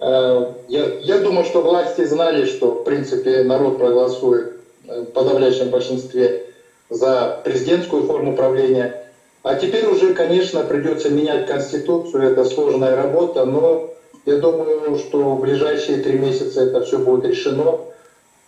Э, 0.00 0.54
я, 0.68 0.86
я 1.02 1.18
думаю, 1.18 1.44
что 1.44 1.60
власти 1.60 2.06
знали, 2.06 2.46
что 2.46 2.70
в 2.70 2.84
принципе 2.84 3.42
народ 3.44 3.76
проголосует 3.76 4.56
в 4.86 5.04
подавляющем 5.04 5.68
большинстве 5.68 6.46
за 6.88 7.42
президентскую 7.44 8.04
форму 8.04 8.34
правления. 8.34 9.04
А 9.42 9.54
теперь 9.54 9.84
уже, 9.86 10.14
конечно, 10.14 10.62
придется 10.62 11.10
менять 11.10 11.46
конституцию. 11.46 12.32
Это 12.32 12.46
сложная 12.46 12.96
работа, 12.96 13.44
но 13.44 13.90
я 14.26 14.38
думаю, 14.38 14.98
что 14.98 15.36
в 15.36 15.40
ближайшие 15.40 15.98
три 15.98 16.18
месяца 16.18 16.62
это 16.62 16.84
все 16.84 16.98
будет 16.98 17.24
решено. 17.24 17.78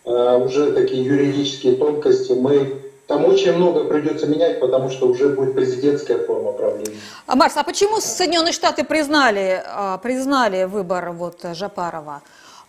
А, 0.05 0.37
уже 0.37 0.73
такие 0.73 1.05
юридические 1.05 1.77
тонкости 1.77 2.33
мы 2.33 2.83
там 3.07 3.25
очень 3.25 3.53
много 3.53 3.85
придется 3.85 4.27
менять, 4.27 4.61
потому 4.61 4.91
что 4.91 5.07
уже 5.07 5.29
будет 5.29 5.55
президентская 5.55 6.19
форма 6.19 6.53
правления. 6.53 6.99
А, 7.27 7.37
Марс, 7.37 7.57
а 7.57 7.62
почему 7.62 8.01
Соединенные 8.01 8.53
Штаты 8.53 8.85
признали, 8.85 9.62
а, 9.64 9.99
признали 9.99 10.64
выбор 10.64 11.12
вот, 11.12 11.47
Жапарова? 11.55 12.23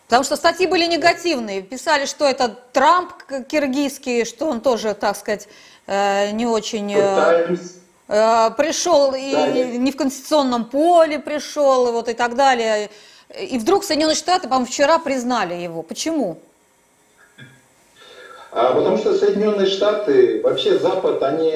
Потому 0.06 0.24
что 0.24 0.36
статьи 0.36 0.68
были 0.68 0.86
негативные. 0.86 1.62
Писали, 1.62 2.06
что 2.06 2.26
это 2.26 2.56
Трамп 2.74 3.12
киргизский, 3.48 4.24
что 4.26 4.46
он 4.46 4.62
тоже, 4.62 4.94
так 4.94 5.16
сказать, 5.16 5.48
э, 5.86 6.32
не 6.32 6.48
очень... 6.48 6.96
Times. 6.96 7.79
Э, 8.10 8.50
пришел 8.58 9.14
и 9.14 9.32
да, 9.32 9.48
не 9.48 9.92
в 9.92 9.96
конституционном 9.96 10.66
поле 10.66 11.20
пришел, 11.20 11.92
вот 11.92 12.10
и 12.10 12.14
так 12.14 12.36
далее. 12.36 12.90
И 13.40 13.60
вдруг 13.60 13.84
Соединенные 13.84 14.16
Штаты, 14.16 14.48
по-моему, 14.48 14.66
вчера 14.66 14.98
признали 14.98 15.54
его. 15.54 15.84
Почему? 15.84 16.40
А, 18.52 18.74
потому 18.74 18.98
что 18.98 19.16
Соединенные 19.16 19.68
Штаты, 19.68 20.42
вообще 20.42 20.80
Запад, 20.80 21.22
они 21.22 21.54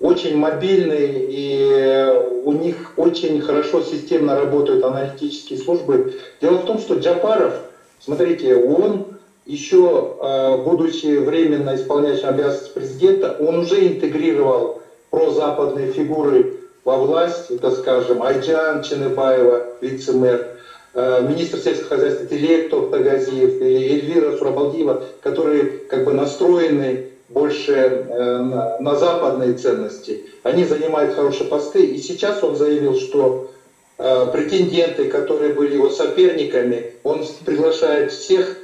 очень 0.00 0.38
мобильные, 0.38 1.26
и 1.28 2.26
у 2.44 2.52
них 2.52 2.94
очень 2.96 3.42
хорошо 3.42 3.82
системно 3.82 4.34
работают 4.34 4.82
аналитические 4.82 5.58
службы. 5.58 6.18
Дело 6.40 6.56
в 6.56 6.64
том, 6.64 6.78
что 6.78 6.94
Джапаров, 6.94 7.52
смотрите, 8.00 8.56
он 8.56 9.18
еще, 9.44 10.16
а, 10.20 10.56
будучи 10.56 11.18
временно 11.18 11.76
исполняющим 11.76 12.28
обязанности 12.28 12.72
президента, 12.72 13.36
он 13.38 13.58
уже 13.58 13.86
интегрировал 13.86 14.80
прозападные 15.10 15.92
фигуры 15.92 16.54
во 16.84 16.96
власть, 16.98 17.50
это, 17.50 17.70
скажем, 17.72 18.22
Айджан 18.22 18.82
Ченебаева, 18.82 19.66
вице-мэр, 19.80 20.46
э, 20.94 21.26
министр 21.28 21.58
сельского 21.58 21.88
хозяйства 21.88 22.26
Телектов 22.26 22.90
Тагазиев 22.90 23.60
и 23.60 23.64
Эльвира 23.64 24.36
Сурабалдиева, 24.36 25.02
которые 25.20 25.64
как 25.88 26.04
бы 26.04 26.14
настроены 26.14 27.06
больше 27.28 27.72
э, 27.72 28.38
на, 28.38 28.78
на 28.78 28.94
западные 28.94 29.54
ценности. 29.54 30.26
Они 30.42 30.64
занимают 30.64 31.14
хорошие 31.14 31.48
посты. 31.48 31.84
И 31.84 31.98
сейчас 31.98 32.42
он 32.42 32.56
заявил, 32.56 32.96
что 32.96 33.50
э, 33.98 34.26
претенденты, 34.32 35.08
которые 35.08 35.54
были 35.54 35.74
его 35.74 35.90
соперниками, 35.90 36.92
он 37.02 37.24
приглашает 37.44 38.12
всех 38.12 38.56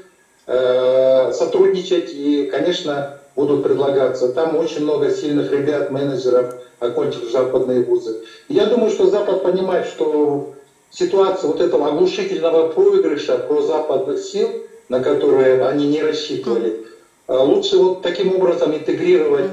э, 0.46 1.32
сотрудничать 1.32 2.10
и, 2.14 2.48
конечно, 2.50 3.18
будут 3.34 3.62
предлагаться. 3.62 4.28
Там 4.28 4.56
очень 4.56 4.82
много 4.82 5.10
сильных 5.10 5.50
ребят, 5.50 5.90
менеджеров, 5.90 6.54
окончив 6.78 7.30
западные 7.30 7.84
вузы. 7.84 8.22
я 8.48 8.66
думаю, 8.66 8.90
что 8.90 9.06
Запад 9.06 9.42
понимает, 9.42 9.86
что 9.86 10.54
ситуация 10.90 11.48
вот 11.48 11.60
этого 11.60 11.88
оглушительного 11.88 12.68
проигрыша 12.68 13.38
про 13.38 13.62
западных 13.62 14.20
сил, 14.20 14.48
на 14.88 15.00
которые 15.00 15.66
они 15.66 15.88
не 15.88 16.02
рассчитывали, 16.02 16.86
а 17.26 17.42
лучше 17.42 17.78
вот 17.78 18.02
таким 18.02 18.34
образом 18.34 18.74
интегрировать 18.74 19.50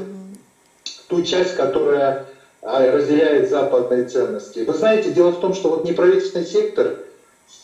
ту 1.07 1.21
часть, 1.21 1.55
которая 1.55 2.25
а, 2.61 2.91
разделяет 2.91 3.49
западные 3.49 4.05
ценности. 4.05 4.59
Вы 4.59 4.73
знаете, 4.73 5.11
дело 5.11 5.31
в 5.31 5.39
том, 5.39 5.53
что 5.53 5.69
вот 5.69 5.85
неправительственный 5.85 6.45
сектор, 6.45 6.97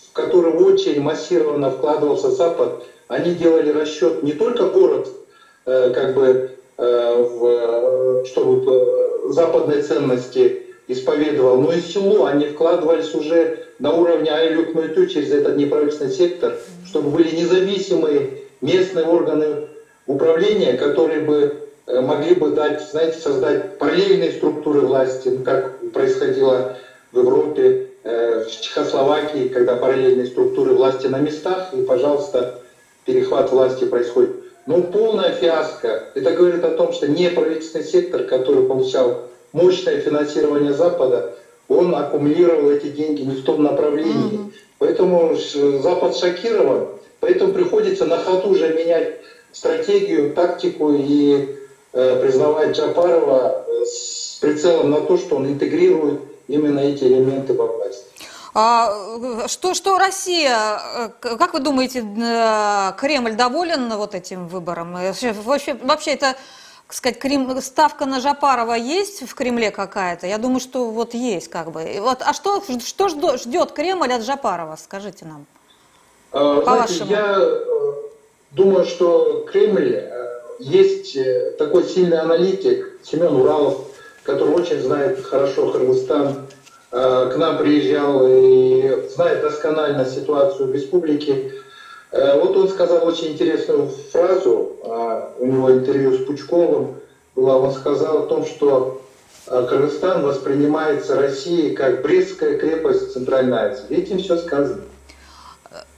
в 0.10 0.14
который 0.14 0.54
очень 0.54 1.02
массированно 1.02 1.70
вкладывался 1.70 2.32
Запад, 2.32 2.86
они 3.08 3.36
делали 3.36 3.72
расчет 3.72 4.24
не 4.24 4.32
только 4.32 4.70
город 4.70 5.10
Э, 5.10 5.25
как 5.66 6.14
бы, 6.14 6.52
э, 6.78 7.16
в, 7.16 8.26
чтобы 8.26 9.34
западные 9.34 9.82
ценности 9.82 10.62
исповедовал, 10.88 11.58
но 11.58 11.74
и 11.74 11.82
село, 11.82 12.26
они 12.26 12.46
вкладывались 12.46 13.14
уже 13.16 13.66
на 13.80 13.94
уровне 13.94 14.32
Айлюк 14.32 14.76
Майту 14.76 15.08
через 15.08 15.32
этот 15.32 15.58
неправительственный 15.58 16.12
сектор, 16.12 16.58
чтобы 16.86 17.10
были 17.10 17.36
независимые 17.36 18.44
местные 18.62 19.06
органы 19.06 19.68
управления, 20.06 20.74
которые 20.74 21.22
бы 21.22 21.58
э, 21.88 22.02
могли 22.02 22.36
бы 22.36 22.52
дать, 22.52 22.88
знаете, 22.92 23.18
создать 23.18 23.80
параллельные 23.80 24.32
структуры 24.32 24.82
власти, 24.82 25.30
ну, 25.30 25.44
как 25.44 25.80
происходило 25.92 26.78
в 27.12 27.18
Европе, 27.18 27.88
э, 28.04 28.44
в 28.44 28.62
Чехословакии, 28.62 29.48
когда 29.48 29.76
параллельные 29.76 30.28
структуры 30.28 30.74
власти 30.74 31.08
на 31.08 31.18
местах, 31.18 31.74
и, 31.74 31.82
пожалуйста, 31.82 32.62
перехват 33.06 33.52
власти 33.52 33.86
происходит. 33.86 34.45
Ну, 34.66 34.82
полная 34.84 35.32
фиаско. 35.32 36.10
Это 36.16 36.32
говорит 36.32 36.64
о 36.64 36.72
том, 36.72 36.92
что 36.92 37.08
неправительственный 37.08 37.86
сектор, 37.86 38.24
который 38.24 38.66
получал 38.66 39.26
мощное 39.54 40.02
финансирование 40.02 40.74
Запада, 40.74 41.34
он 41.68 41.94
аккумулировал 41.94 42.72
эти 42.72 42.88
деньги 42.88 43.22
не 43.22 43.36
в 43.36 43.44
том 43.44 43.64
направлении. 43.64 44.40
Mm-hmm. 44.40 44.52
Поэтому 44.80 45.36
Запад 45.82 46.18
шокирован, 46.18 46.88
поэтому 47.20 47.54
приходится 47.54 48.06
на 48.06 48.18
ходу 48.18 48.50
уже 48.50 48.74
менять 48.74 49.20
стратегию, 49.52 50.34
тактику 50.34 50.94
и 50.94 51.56
э, 51.94 52.22
признавать 52.22 52.76
Джапарова 52.76 53.66
с 53.86 54.38
прицелом 54.42 54.92
на 54.92 55.02
то, 55.02 55.18
что 55.18 55.38
он 55.38 55.48
интегрирует 55.48 56.20
именно 56.48 56.80
эти 56.80 57.06
элементы 57.06 57.54
во 57.54 57.68
власть. 57.68 58.06
А, 58.58 59.48
что, 59.48 59.74
что 59.74 59.98
Россия, 59.98 60.80
э, 60.96 61.10
как 61.20 61.54
вы 61.54 61.60
думаете, 61.60 62.00
э, 62.00 62.94
Кремль 62.98 63.36
доволен 63.36 63.94
вот 63.98 64.16
этим 64.16 64.48
выбором? 64.48 64.96
Э, 64.96 65.14
вообще, 65.44 65.74
вообще 65.74 66.12
это 66.12 66.36
сказать, 66.90 67.20
Крем... 67.20 67.62
ставка 67.62 68.06
на 68.06 68.22
Жапарова 68.22 68.76
есть 68.76 69.28
в 69.28 69.36
Кремле 69.36 69.72
какая-то? 69.72 70.26
Я 70.26 70.38
думаю, 70.38 70.62
что 70.62 70.90
вот 70.90 71.14
есть 71.14 71.50
как 71.50 71.72
бы. 71.72 71.98
Вот, 72.00 72.20
а 72.22 72.34
что, 72.34 72.64
что 72.80 73.10
ждет 73.10 73.74
Кремль 73.74 74.14
от 74.14 74.24
Жапарова, 74.24 74.78
скажите 74.82 75.26
нам? 75.26 75.46
А, 76.32 76.62
знаете, 76.64 77.04
я 77.10 77.38
э, 77.38 77.62
думаю, 78.52 78.86
что 78.86 79.46
Кремль 79.52 79.96
э, 79.96 80.40
есть 80.60 81.18
э, 81.18 81.52
такой 81.58 81.84
сильный 81.84 82.20
аналитик 82.20 83.00
Семен 83.04 83.36
Уралов, 83.36 83.88
который 84.24 84.54
очень 84.54 84.82
знает 84.82 85.26
хорошо 85.26 85.72
Кыргызстан, 85.72 86.48
к 86.92 87.36
нам 87.38 87.58
приезжал 87.58 88.26
и 88.26 89.10
знает 89.14 89.42
досконально 89.42 90.06
ситуацию 90.06 90.70
в 90.70 90.74
республике. 90.74 91.52
Э, 92.16 92.40
вот 92.40 92.56
он 92.56 92.70
сказал 92.70 93.06
очень 93.06 93.34
интересную 93.34 93.90
фразу, 94.12 94.78
а, 94.84 95.34
у 95.38 95.46
него 95.46 95.72
интервью 95.74 96.14
с 96.18 96.26
Пучковым 96.26 96.96
было, 97.36 97.58
он 97.58 97.74
сказал 97.74 98.20
о 98.20 98.28
том, 98.28 98.46
что 98.46 99.02
а, 99.48 99.64
Кыргызстан 99.64 100.24
воспринимается 100.24 101.20
Россией 101.20 101.76
как 101.76 102.02
Брестская 102.04 102.58
крепость 102.58 103.12
Центральной 103.12 103.58
Азии. 103.58 103.88
Этим 103.90 104.20
все 104.20 104.38
сказано. 104.38 104.84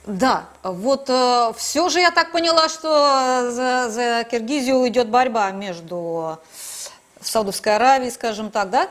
Да, 0.06 0.46
вот 0.64 1.08
э, 1.08 1.52
все 1.56 1.88
же 1.88 2.00
я 2.00 2.10
так 2.10 2.32
поняла, 2.32 2.68
что 2.68 3.50
за, 3.52 3.88
за 3.90 4.24
Киргизию 4.28 4.88
идет 4.88 5.08
борьба 5.08 5.52
между 5.52 6.38
Саудовской 7.20 7.76
Аравией, 7.76 8.10
скажем 8.10 8.50
так, 8.50 8.70
да, 8.70 8.84
э, 8.84 8.88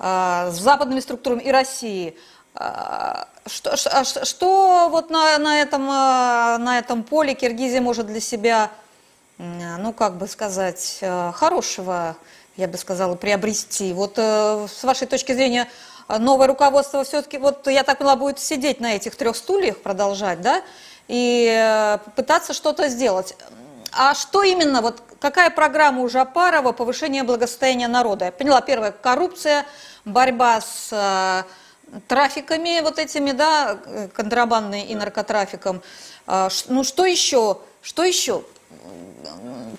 с 0.00 0.54
западными 0.54 1.00
структурами 1.00 1.42
и 1.42 1.50
Россией. 1.50 2.16
А, 2.54 3.28
что, 3.46 3.76
что, 3.76 4.24
что 4.24 4.88
вот 4.90 5.10
на, 5.10 5.38
на, 5.38 5.60
этом, 5.60 5.88
а, 5.90 6.58
на 6.58 6.78
этом 6.78 7.04
поле 7.04 7.34
Киргизия 7.34 7.80
может 7.80 8.06
для 8.06 8.20
себя, 8.20 8.70
ну 9.38 9.92
как 9.92 10.18
бы 10.18 10.26
сказать, 10.26 10.98
э, 11.00 11.32
хорошего, 11.34 12.16
я 12.56 12.68
бы 12.68 12.76
сказала, 12.76 13.14
приобрести? 13.14 13.94
Вот 13.94 14.14
э, 14.18 14.66
с 14.68 14.84
вашей 14.84 15.06
точки 15.06 15.32
зрения, 15.32 15.68
новое 16.08 16.46
руководство 16.46 17.04
все-таки, 17.04 17.38
вот 17.38 17.66
я 17.66 17.82
так 17.82 17.98
поняла, 17.98 18.16
будет 18.16 18.38
сидеть 18.38 18.80
на 18.80 18.96
этих 18.96 19.16
трех 19.16 19.36
стульях, 19.36 19.78
продолжать, 19.78 20.42
да, 20.42 20.62
и 21.08 21.48
э, 21.50 21.98
пытаться 22.16 22.52
что-то 22.52 22.88
сделать. 22.88 23.34
А 23.92 24.14
что 24.14 24.42
именно, 24.42 24.82
вот 24.82 25.02
какая 25.20 25.50
программа 25.50 26.02
у 26.02 26.08
Жапарова 26.08 26.72
повышения 26.72 27.24
благосостояния 27.24 27.88
народа? 27.88 28.26
Я 28.26 28.32
поняла, 28.32 28.60
первое, 28.60 28.92
коррупция, 28.92 29.64
борьба 30.04 30.60
с 30.60 31.46
трафиками 32.08 32.80
вот 32.82 32.98
этими, 32.98 33.32
да, 33.32 33.78
контрабандной 34.14 34.82
и 34.82 34.94
наркотрафиком. 34.94 35.82
А, 36.26 36.48
ну 36.68 36.84
что 36.84 37.04
еще? 37.04 37.58
Что 37.82 38.04
еще? 38.04 38.42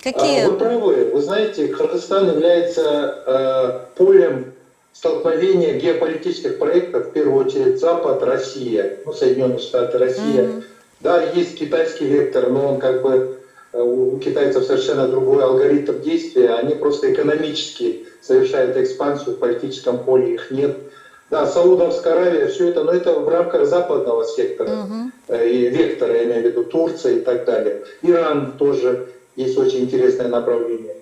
Какие? 0.02 0.44
А, 0.44 0.50
вы 0.50 0.58
правы. 0.58 1.10
Вы 1.12 1.22
знаете, 1.22 1.68
Кыргызстан 1.68 2.28
является 2.28 3.22
э, 3.26 3.96
полем 3.96 4.52
столкновения 4.92 5.74
геополитических 5.78 6.58
проектов, 6.58 7.08
в 7.08 7.12
первую 7.12 7.46
очередь 7.46 7.80
Запад, 7.80 8.22
Россия, 8.22 8.98
ну, 9.06 9.12
Соединенные 9.12 9.58
Штаты, 9.58 9.98
Россия. 9.98 10.42
Mm-hmm. 10.44 10.64
Да, 11.00 11.22
есть 11.22 11.58
китайский 11.58 12.06
вектор, 12.06 12.50
но 12.50 12.74
он 12.74 12.80
как 12.80 13.02
бы 13.02 13.12
э, 13.12 13.41
у 13.72 14.18
китайцев 14.18 14.64
совершенно 14.64 15.08
другой 15.08 15.42
алгоритм 15.42 16.00
действия. 16.00 16.54
Они 16.54 16.74
просто 16.74 17.12
экономически 17.12 18.06
совершают 18.20 18.76
экспансию 18.76 19.36
в 19.36 19.38
политическом 19.38 19.98
поле, 20.04 20.34
их 20.34 20.50
нет. 20.50 20.76
Да, 21.30 21.46
Саудовская 21.46 22.12
Аравия, 22.12 22.48
все 22.48 22.68
это, 22.68 22.84
но 22.84 22.92
это 22.92 23.14
в 23.14 23.26
рамках 23.26 23.66
западного 23.66 24.26
сектора, 24.26 24.70
угу. 24.70 25.34
и 25.34 25.68
вектора, 25.68 26.12
я 26.12 26.24
имею 26.24 26.42
в 26.42 26.44
виду 26.44 26.64
Турция 26.64 27.14
и 27.14 27.20
так 27.20 27.46
далее. 27.46 27.84
Иран 28.02 28.52
тоже 28.58 29.08
есть 29.34 29.56
очень 29.56 29.84
интересное 29.84 30.28
направление. 30.28 30.94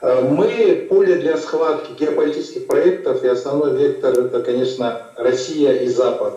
Э, 0.00 0.20
мы 0.20 0.86
поле 0.88 1.16
для 1.16 1.36
схватки 1.38 1.90
геополитических 1.98 2.68
проектов, 2.68 3.24
и 3.24 3.26
основной 3.26 3.76
вектор 3.76 4.16
это, 4.16 4.42
конечно, 4.42 5.02
Россия 5.16 5.72
и 5.72 5.88
Запад. 5.88 6.34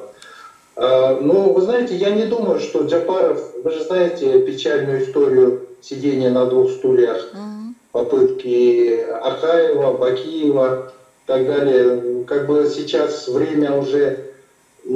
Э, 0.75 1.19
но, 1.21 1.53
вы 1.53 1.61
знаете, 1.61 1.95
я 1.95 2.09
не 2.09 2.25
думаю, 2.25 2.59
что 2.59 2.85
Джапаров, 2.85 3.39
вы 3.63 3.69
же 3.69 3.83
знаете 3.83 4.39
печальную 4.41 5.03
историю 5.03 5.66
сидения 5.81 6.29
на 6.29 6.45
двух 6.45 6.71
стульях, 6.71 7.27
угу. 7.33 7.73
попытки 7.91 9.01
Ахаева, 9.21 9.97
Бакиева, 9.97 10.91
так 11.27 11.45
далее. 11.45 12.23
Как 12.25 12.47
бы 12.47 12.65
сейчас 12.73 13.27
время 13.27 13.77
уже 13.77 14.31
э, 14.85 14.89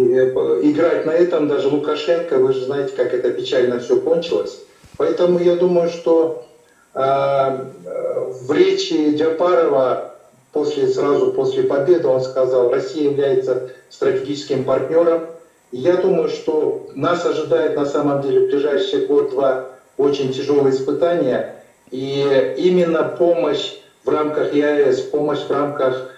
играть 0.63 1.05
на 1.05 1.11
этом, 1.11 1.47
даже 1.47 1.67
Лукашенко, 1.67 2.37
вы 2.37 2.53
же 2.53 2.65
знаете, 2.65 2.93
как 2.95 3.13
это 3.13 3.31
печально 3.31 3.79
все 3.79 3.99
кончилось. 3.99 4.59
Поэтому 4.97 5.39
я 5.39 5.55
думаю, 5.55 5.89
что 5.89 6.45
э, 6.93 6.99
в 6.99 8.51
речи 8.51 9.15
Джапарова 9.15 10.15
после, 10.53 10.87
сразу 10.87 11.33
после 11.33 11.63
победы 11.63 12.07
он 12.07 12.21
сказал, 12.21 12.69
Россия 12.69 13.09
является 13.09 13.69
стратегическим 13.89 14.63
партнером. 14.63 15.27
И 15.71 15.77
я 15.77 15.97
думаю, 15.97 16.29
что 16.29 16.89
нас 16.95 17.25
ожидает 17.25 17.75
на 17.75 17.85
самом 17.85 18.21
деле 18.21 18.41
в 18.41 18.49
ближайший 18.49 19.05
год-два 19.05 19.70
очень 20.01 20.33
тяжелые 20.33 20.73
испытания. 20.75 21.55
И 21.91 22.55
именно 22.57 23.03
помощь 23.03 23.73
в 24.03 24.09
рамках 24.09 24.53
ЕАЭС, 24.53 25.01
помощь 25.01 25.41
в 25.41 25.51
рамках 25.51 26.11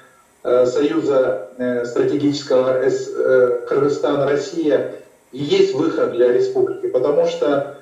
Э, 0.43 0.65
Союза 0.65 1.51
э, 1.57 1.85
стратегического 1.85 2.77
э, 2.83 3.65
Кыргызстан-Россия 3.65 4.95
есть 5.31 5.73
выход 5.73 6.11
для 6.11 6.33
республики, 6.33 6.87
потому 6.87 7.27
что 7.27 7.77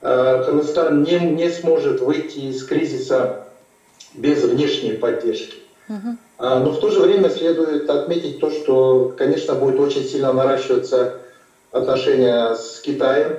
Кыргызстан 0.00 1.04
не, 1.04 1.18
не 1.20 1.48
сможет 1.48 2.00
выйти 2.00 2.38
из 2.50 2.64
кризиса 2.64 3.44
без 4.14 4.42
внешней 4.42 4.94
поддержки. 4.94 5.58
Uh-huh. 5.88 6.16
Но 6.40 6.72
в 6.72 6.80
то 6.80 6.90
же 6.90 7.00
время 7.00 7.30
следует 7.30 7.88
отметить 7.88 8.40
то, 8.40 8.50
что, 8.50 9.14
конечно, 9.16 9.54
будет 9.54 9.78
очень 9.78 10.02
сильно 10.02 10.32
наращиваться 10.32 11.18
отношения 11.70 12.54
с 12.56 12.80
Китаем. 12.80 13.38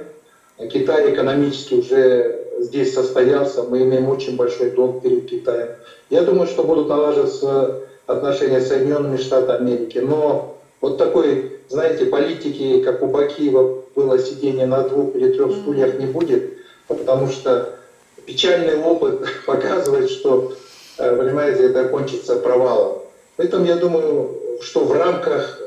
Китай 0.57 1.13
экономически 1.13 1.73
уже 1.75 2.43
здесь 2.59 2.93
состоялся, 2.93 3.63
мы 3.63 3.81
имеем 3.81 4.09
очень 4.09 4.35
большой 4.35 4.71
долг 4.71 5.01
перед 5.01 5.29
Китаем. 5.29 5.69
Я 6.09 6.21
думаю, 6.21 6.47
что 6.47 6.63
будут 6.63 6.87
налаживаться 6.89 7.81
отношения 8.05 8.59
с 8.59 8.67
Соединенными 8.67 9.17
Штатами 9.17 9.73
Америки. 9.73 9.97
Но 9.97 10.57
вот 10.81 10.97
такой, 10.97 11.59
знаете, 11.69 12.05
политики, 12.05 12.81
как 12.83 13.01
у 13.01 13.07
Бакиева 13.07 13.83
было 13.95 14.19
сидение 14.19 14.65
на 14.65 14.81
двух 14.83 15.15
или 15.15 15.33
трех 15.33 15.55
стульях, 15.55 15.97
не 15.97 16.05
будет, 16.05 16.57
потому 16.87 17.29
что 17.29 17.75
печальный 18.25 18.77
опыт 18.77 19.25
показывает, 19.45 20.09
что, 20.09 20.53
э, 20.97 21.15
понимаете, 21.15 21.63
это 21.67 21.85
кончится 21.85 22.35
провалом. 22.35 22.99
Поэтому 23.37 23.65
я 23.65 23.75
думаю, 23.75 24.39
что 24.61 24.85
в 24.85 24.91
рамках 24.91 25.59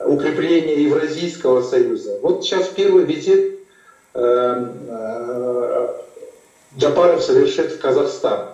укрепления 0.00 0.82
Евразийского 0.84 1.62
союза, 1.62 2.18
вот 2.22 2.44
сейчас 2.44 2.68
первый 2.68 3.04
визит 3.04 3.57
Джапаров 6.76 7.22
совершит 7.22 7.72
в 7.72 7.80
Казахстан. 7.80 8.50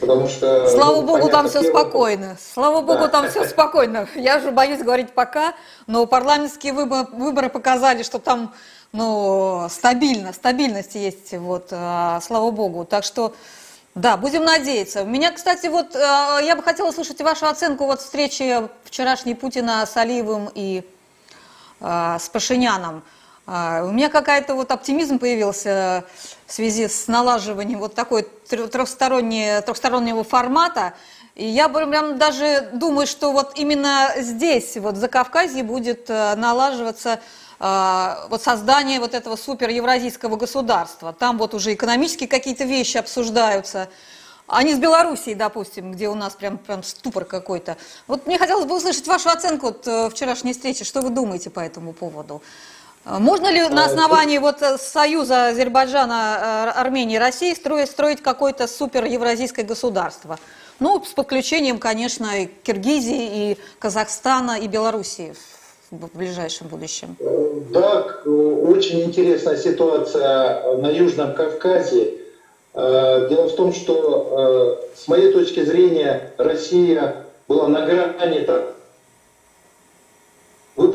Потому 0.00 0.28
что... 0.28 0.68
Слава 0.68 0.96
ну, 0.96 1.02
богу, 1.02 1.28
там 1.28 1.48
все 1.48 1.62
спокойно. 1.62 2.36
Слава 2.54 2.80
богу, 2.80 3.00
да. 3.00 3.08
там 3.08 3.28
все 3.28 3.44
спокойно. 3.44 4.08
Я 4.14 4.40
же 4.40 4.50
боюсь 4.50 4.80
говорить 4.80 5.12
пока, 5.12 5.54
но 5.86 6.06
парламентские 6.06 6.72
выборы, 6.72 7.06
выборы 7.12 7.50
показали, 7.50 8.02
что 8.02 8.18
там 8.18 8.54
ну, 8.92 9.66
стабильно, 9.70 10.32
стабильность 10.32 10.94
есть, 10.94 11.32
вот, 11.32 11.68
а, 11.72 12.20
слава 12.22 12.50
богу. 12.50 12.84
Так 12.84 13.04
что, 13.04 13.34
да, 13.94 14.16
будем 14.16 14.44
надеяться. 14.44 15.04
Меня, 15.04 15.32
кстати, 15.32 15.66
вот, 15.66 15.94
а, 15.94 16.38
я 16.40 16.56
бы 16.56 16.62
хотела 16.62 16.88
услышать 16.88 17.20
вашу 17.20 17.46
оценку 17.46 17.86
вот 17.86 18.00
встречи 18.00 18.68
вчерашней 18.84 19.34
Путина 19.34 19.84
с 19.84 19.96
Алиевым 19.96 20.48
и 20.54 20.82
а, 21.80 22.18
с 22.18 22.28
Пашиняном. 22.28 23.02
А, 23.46 23.84
у 23.84 23.92
меня 23.92 24.08
какая-то 24.08 24.54
вот 24.54 24.70
оптимизм 24.70 25.18
появился 25.18 26.04
в 26.46 26.52
связи 26.52 26.88
с 26.88 27.08
налаживанием 27.08 27.78
вот 27.78 27.94
такой 27.94 28.22
трехстороннего, 28.48 30.24
формата. 30.24 30.94
И 31.34 31.46
я 31.46 31.68
прям 31.68 32.16
даже 32.16 32.70
думаю, 32.72 33.06
что 33.06 33.32
вот 33.32 33.52
именно 33.56 34.10
здесь, 34.18 34.76
вот 34.76 34.94
в 34.94 34.98
Закавказье, 34.98 35.62
будет 35.64 36.08
э, 36.08 36.34
налаживаться 36.36 37.20
э, 37.58 38.14
вот 38.28 38.40
создание 38.40 39.00
вот 39.00 39.14
этого 39.14 39.36
супер 39.36 39.68
евразийского 39.68 40.36
государства. 40.36 41.12
Там 41.12 41.36
вот 41.36 41.52
уже 41.52 41.74
экономические 41.74 42.28
какие-то 42.28 42.64
вещи 42.64 42.98
обсуждаются. 42.98 43.88
А 44.46 44.62
не 44.62 44.74
с 44.74 44.78
Белоруссией, 44.78 45.34
допустим, 45.34 45.92
где 45.92 46.08
у 46.08 46.14
нас 46.14 46.34
прям, 46.34 46.56
прям 46.58 46.82
ступор 46.82 47.24
какой-то. 47.24 47.76
Вот 48.06 48.26
мне 48.26 48.38
хотелось 48.38 48.66
бы 48.66 48.76
услышать 48.76 49.08
вашу 49.08 49.28
оценку 49.30 49.68
от 49.68 49.86
э, 49.88 50.10
вчерашней 50.10 50.52
встречи. 50.52 50.84
Что 50.84 51.00
вы 51.00 51.10
думаете 51.10 51.50
по 51.50 51.60
этому 51.60 51.92
поводу? 51.92 52.42
Э, 53.04 53.18
можно 53.18 53.50
ли 53.50 53.68
на 53.68 53.86
основании 53.86 54.38
вот 54.38 54.62
э, 54.62 54.78
союза 54.78 55.48
Азербайджана, 55.48 56.72
Армении 56.72 57.16
и 57.16 57.18
России 57.18 57.54
строить, 57.54 57.90
строить 57.90 58.22
какое-то 58.22 58.66
супер 58.66 59.04
евразийское 59.04 59.64
государство? 59.64 60.38
Ну, 60.80 61.02
с 61.04 61.12
подключением, 61.12 61.78
конечно, 61.78 62.26
и 62.42 62.46
Киргизии, 62.46 63.52
и 63.52 63.58
Казахстана, 63.78 64.58
и 64.58 64.66
Белоруссии 64.66 65.34
в 65.90 66.16
ближайшем 66.16 66.68
будущем. 66.68 67.16
Да, 67.70 68.06
очень 68.24 69.02
интересная 69.02 69.56
ситуация 69.56 70.76
на 70.78 70.88
Южном 70.88 71.34
Кавказе. 71.34 72.14
Э, 72.74 73.28
дело 73.28 73.48
в 73.48 73.54
том, 73.54 73.72
что 73.72 74.80
э, 74.92 74.96
с 74.96 75.06
моей 75.06 75.32
точки 75.32 75.64
зрения 75.64 76.32
Россия 76.38 77.24
была 77.46 77.68
на 77.68 77.86
грани 77.86 78.40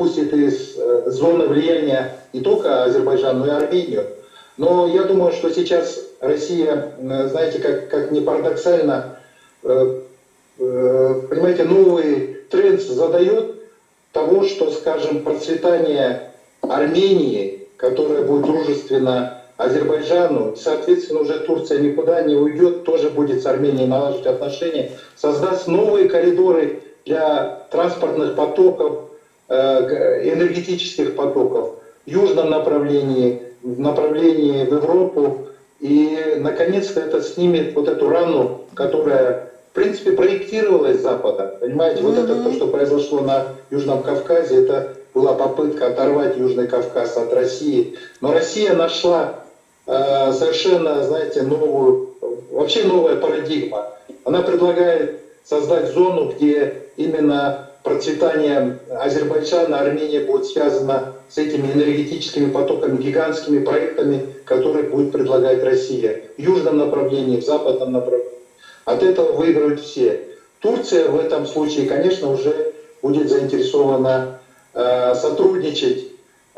выпустит 0.00 0.32
из 0.32 0.76
э, 0.76 1.10
зоны 1.10 1.46
влияния 1.46 2.16
не 2.32 2.40
только 2.40 2.84
Азербайджан, 2.84 3.38
но 3.38 3.46
и 3.46 3.50
Армению. 3.50 4.06
Но 4.56 4.88
я 4.88 5.04
думаю, 5.04 5.32
что 5.32 5.50
сейчас 5.50 6.00
Россия, 6.20 6.92
знаете, 6.98 7.60
как, 7.60 7.88
как 7.88 8.10
не 8.10 8.20
парадоксально, 8.20 9.16
понимаете, 9.62 11.64
новый 11.64 12.44
тренд 12.50 12.82
задает 12.82 13.54
того, 14.12 14.44
что, 14.44 14.70
скажем, 14.70 15.22
процветание 15.22 16.32
Армении, 16.60 17.68
которая 17.78 18.22
будет 18.22 18.42
дружественно 18.42 19.42
Азербайджану. 19.56 20.56
Соответственно, 20.56 21.20
уже 21.20 21.38
Турция 21.38 21.78
никуда 21.78 22.22
не 22.22 22.34
уйдет, 22.34 22.84
тоже 22.84 23.08
будет 23.08 23.42
с 23.42 23.46
Арменией 23.46 23.86
налаживать 23.86 24.26
отношения, 24.26 24.90
создаст 25.16 25.68
новые 25.68 26.08
коридоры 26.08 26.82
для 27.06 27.66
транспортных 27.70 28.36
потоков, 28.36 28.92
э, 28.92 29.09
энергетических 29.50 31.16
потоков 31.16 31.74
в 32.06 32.10
южном 32.10 32.50
направлении, 32.50 33.42
в 33.62 33.80
направлении 33.80 34.64
в 34.64 34.74
Европу. 34.74 35.46
И, 35.80 36.36
наконец-то, 36.38 37.00
это 37.00 37.22
снимет 37.22 37.74
вот 37.74 37.88
эту 37.88 38.08
рану, 38.08 38.62
которая, 38.74 39.50
в 39.72 39.74
принципе, 39.74 40.12
проектировалась 40.12 40.98
с 40.98 41.02
Запада. 41.02 41.56
Понимаете, 41.60 42.02
mm-hmm. 42.02 42.06
вот 42.06 42.18
это 42.18 42.42
то, 42.42 42.52
что 42.52 42.68
произошло 42.68 43.20
на 43.20 43.46
Южном 43.70 44.02
Кавказе, 44.02 44.62
это 44.62 44.94
была 45.14 45.34
попытка 45.34 45.88
оторвать 45.88 46.36
Южный 46.36 46.68
Кавказ 46.68 47.16
от 47.16 47.32
России. 47.32 47.96
Но 48.20 48.32
Россия 48.32 48.74
нашла 48.74 49.40
Э, 49.92 50.32
совершенно, 50.32 51.02
знаете, 51.02 51.42
новую, 51.42 52.14
вообще 52.52 52.84
новая 52.84 53.16
парадигма. 53.16 53.88
Она 54.24 54.42
предлагает 54.42 55.20
создать 55.44 55.92
зону, 55.92 56.30
где 56.30 56.84
именно 56.96 57.69
процветание 57.82 58.78
Азербайджана, 58.90 59.80
Армения 59.80 60.20
будет 60.20 60.46
связано 60.46 61.14
с 61.28 61.38
этими 61.38 61.72
энергетическими 61.72 62.50
потоками, 62.50 63.02
гигантскими 63.02 63.64
проектами, 63.64 64.26
которые 64.44 64.84
будет 64.84 65.12
предлагать 65.12 65.62
Россия 65.62 66.22
в 66.36 66.40
южном 66.40 66.78
направлении, 66.78 67.40
в 67.40 67.44
западном 67.44 67.92
направлении. 67.92 68.30
От 68.84 69.02
этого 69.02 69.32
выиграют 69.32 69.80
все. 69.80 70.20
Турция 70.60 71.08
в 71.08 71.18
этом 71.18 71.46
случае, 71.46 71.86
конечно, 71.86 72.30
уже 72.30 72.72
будет 73.02 73.30
заинтересована 73.30 74.40
э, 74.74 75.14
сотрудничать 75.14 76.10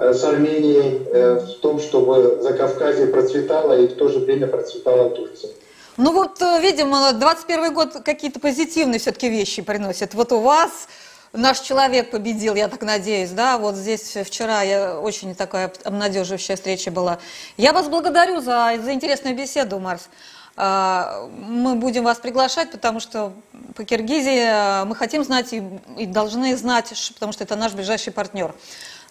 Э, 0.03 0.15
с 0.15 0.25
Арменией 0.25 1.03
э, 1.07 1.35
в 1.35 1.61
том, 1.61 1.79
чтобы 1.81 2.39
Закавказье 2.43 3.07
процветало 3.07 3.79
и 3.79 3.89
в 3.89 3.97
то 3.97 4.09
же 4.09 4.21
время 4.21 4.47
процветала 4.47 5.11
Турция. 5.11 5.51
Ну 5.99 6.13
вот, 6.13 6.41
э, 6.41 6.61
видимо, 6.61 7.13
21 7.13 7.75
год 7.75 8.03
какие-то 8.05 8.41
позитивные 8.41 8.99
все-таки 8.99 9.29
вещи 9.29 9.61
приносит. 9.63 10.15
Вот 10.15 10.33
у 10.33 10.41
вас 10.41 10.89
наш 11.33 11.61
человек 11.61 12.11
победил, 12.11 12.55
я 12.55 12.69
так 12.69 12.83
надеюсь, 12.83 13.31
да, 13.31 13.59
вот 13.59 13.75
здесь 13.75 14.17
вчера 14.25 14.63
я, 14.63 14.99
очень 14.99 15.35
такая 15.35 15.73
обнадеживающая 15.85 16.57
встреча 16.57 16.91
была. 16.91 17.19
Я 17.57 17.73
вас 17.73 17.89
благодарю 17.89 18.41
за, 18.41 18.75
за 18.83 18.93
интересную 18.93 19.37
беседу, 19.37 19.79
Марс. 19.79 20.09
Мы 20.55 21.77
будем 21.77 22.05
вас 22.05 22.19
приглашать, 22.19 22.71
потому 22.71 23.01
что 23.01 23.33
по 23.75 23.85
Киргизии 23.85 24.85
мы 24.85 24.95
хотим 24.95 25.25
знать 25.25 25.53
и, 25.55 25.63
и 25.97 26.05
должны 26.05 26.55
знать, 26.57 26.93
потому 27.15 27.33
что 27.33 27.45
это 27.45 27.57
наш 27.57 27.73
ближайший 27.73 28.13
партнер. 28.13 28.55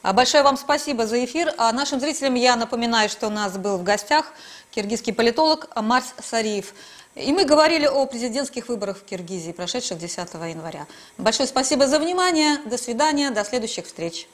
А 0.04 0.14
большое 0.14 0.44
вам 0.44 0.58
спасибо 0.58 1.06
за 1.06 1.24
эфир. 1.26 1.54
А 1.58 1.72
нашим 1.72 2.00
зрителям 2.00 2.36
я 2.36 2.56
напоминаю, 2.56 3.10
что 3.10 3.28
у 3.28 3.30
нас 3.30 3.58
был 3.58 3.78
в 3.78 3.84
гостях 3.84 4.34
киргизский 4.72 5.14
политолог 5.14 5.68
Марс 5.76 6.14
Сариев. 6.20 6.74
И 7.15 7.34
мы 7.34 7.43
говорили 7.43 7.86
о 7.86 8.06
президентских 8.06 8.69
выборах 8.69 8.97
в 9.00 9.04
Киргизии, 9.04 9.52
прошедших 9.52 9.97
10 9.97 10.34
января. 10.34 10.88
Большое 11.17 11.47
спасибо 11.47 11.88
за 11.88 12.00
внимание. 12.00 12.58
До 12.65 12.78
свидания. 12.78 13.32
До 13.32 13.43
следующих 13.43 13.86
встреч. 13.86 14.28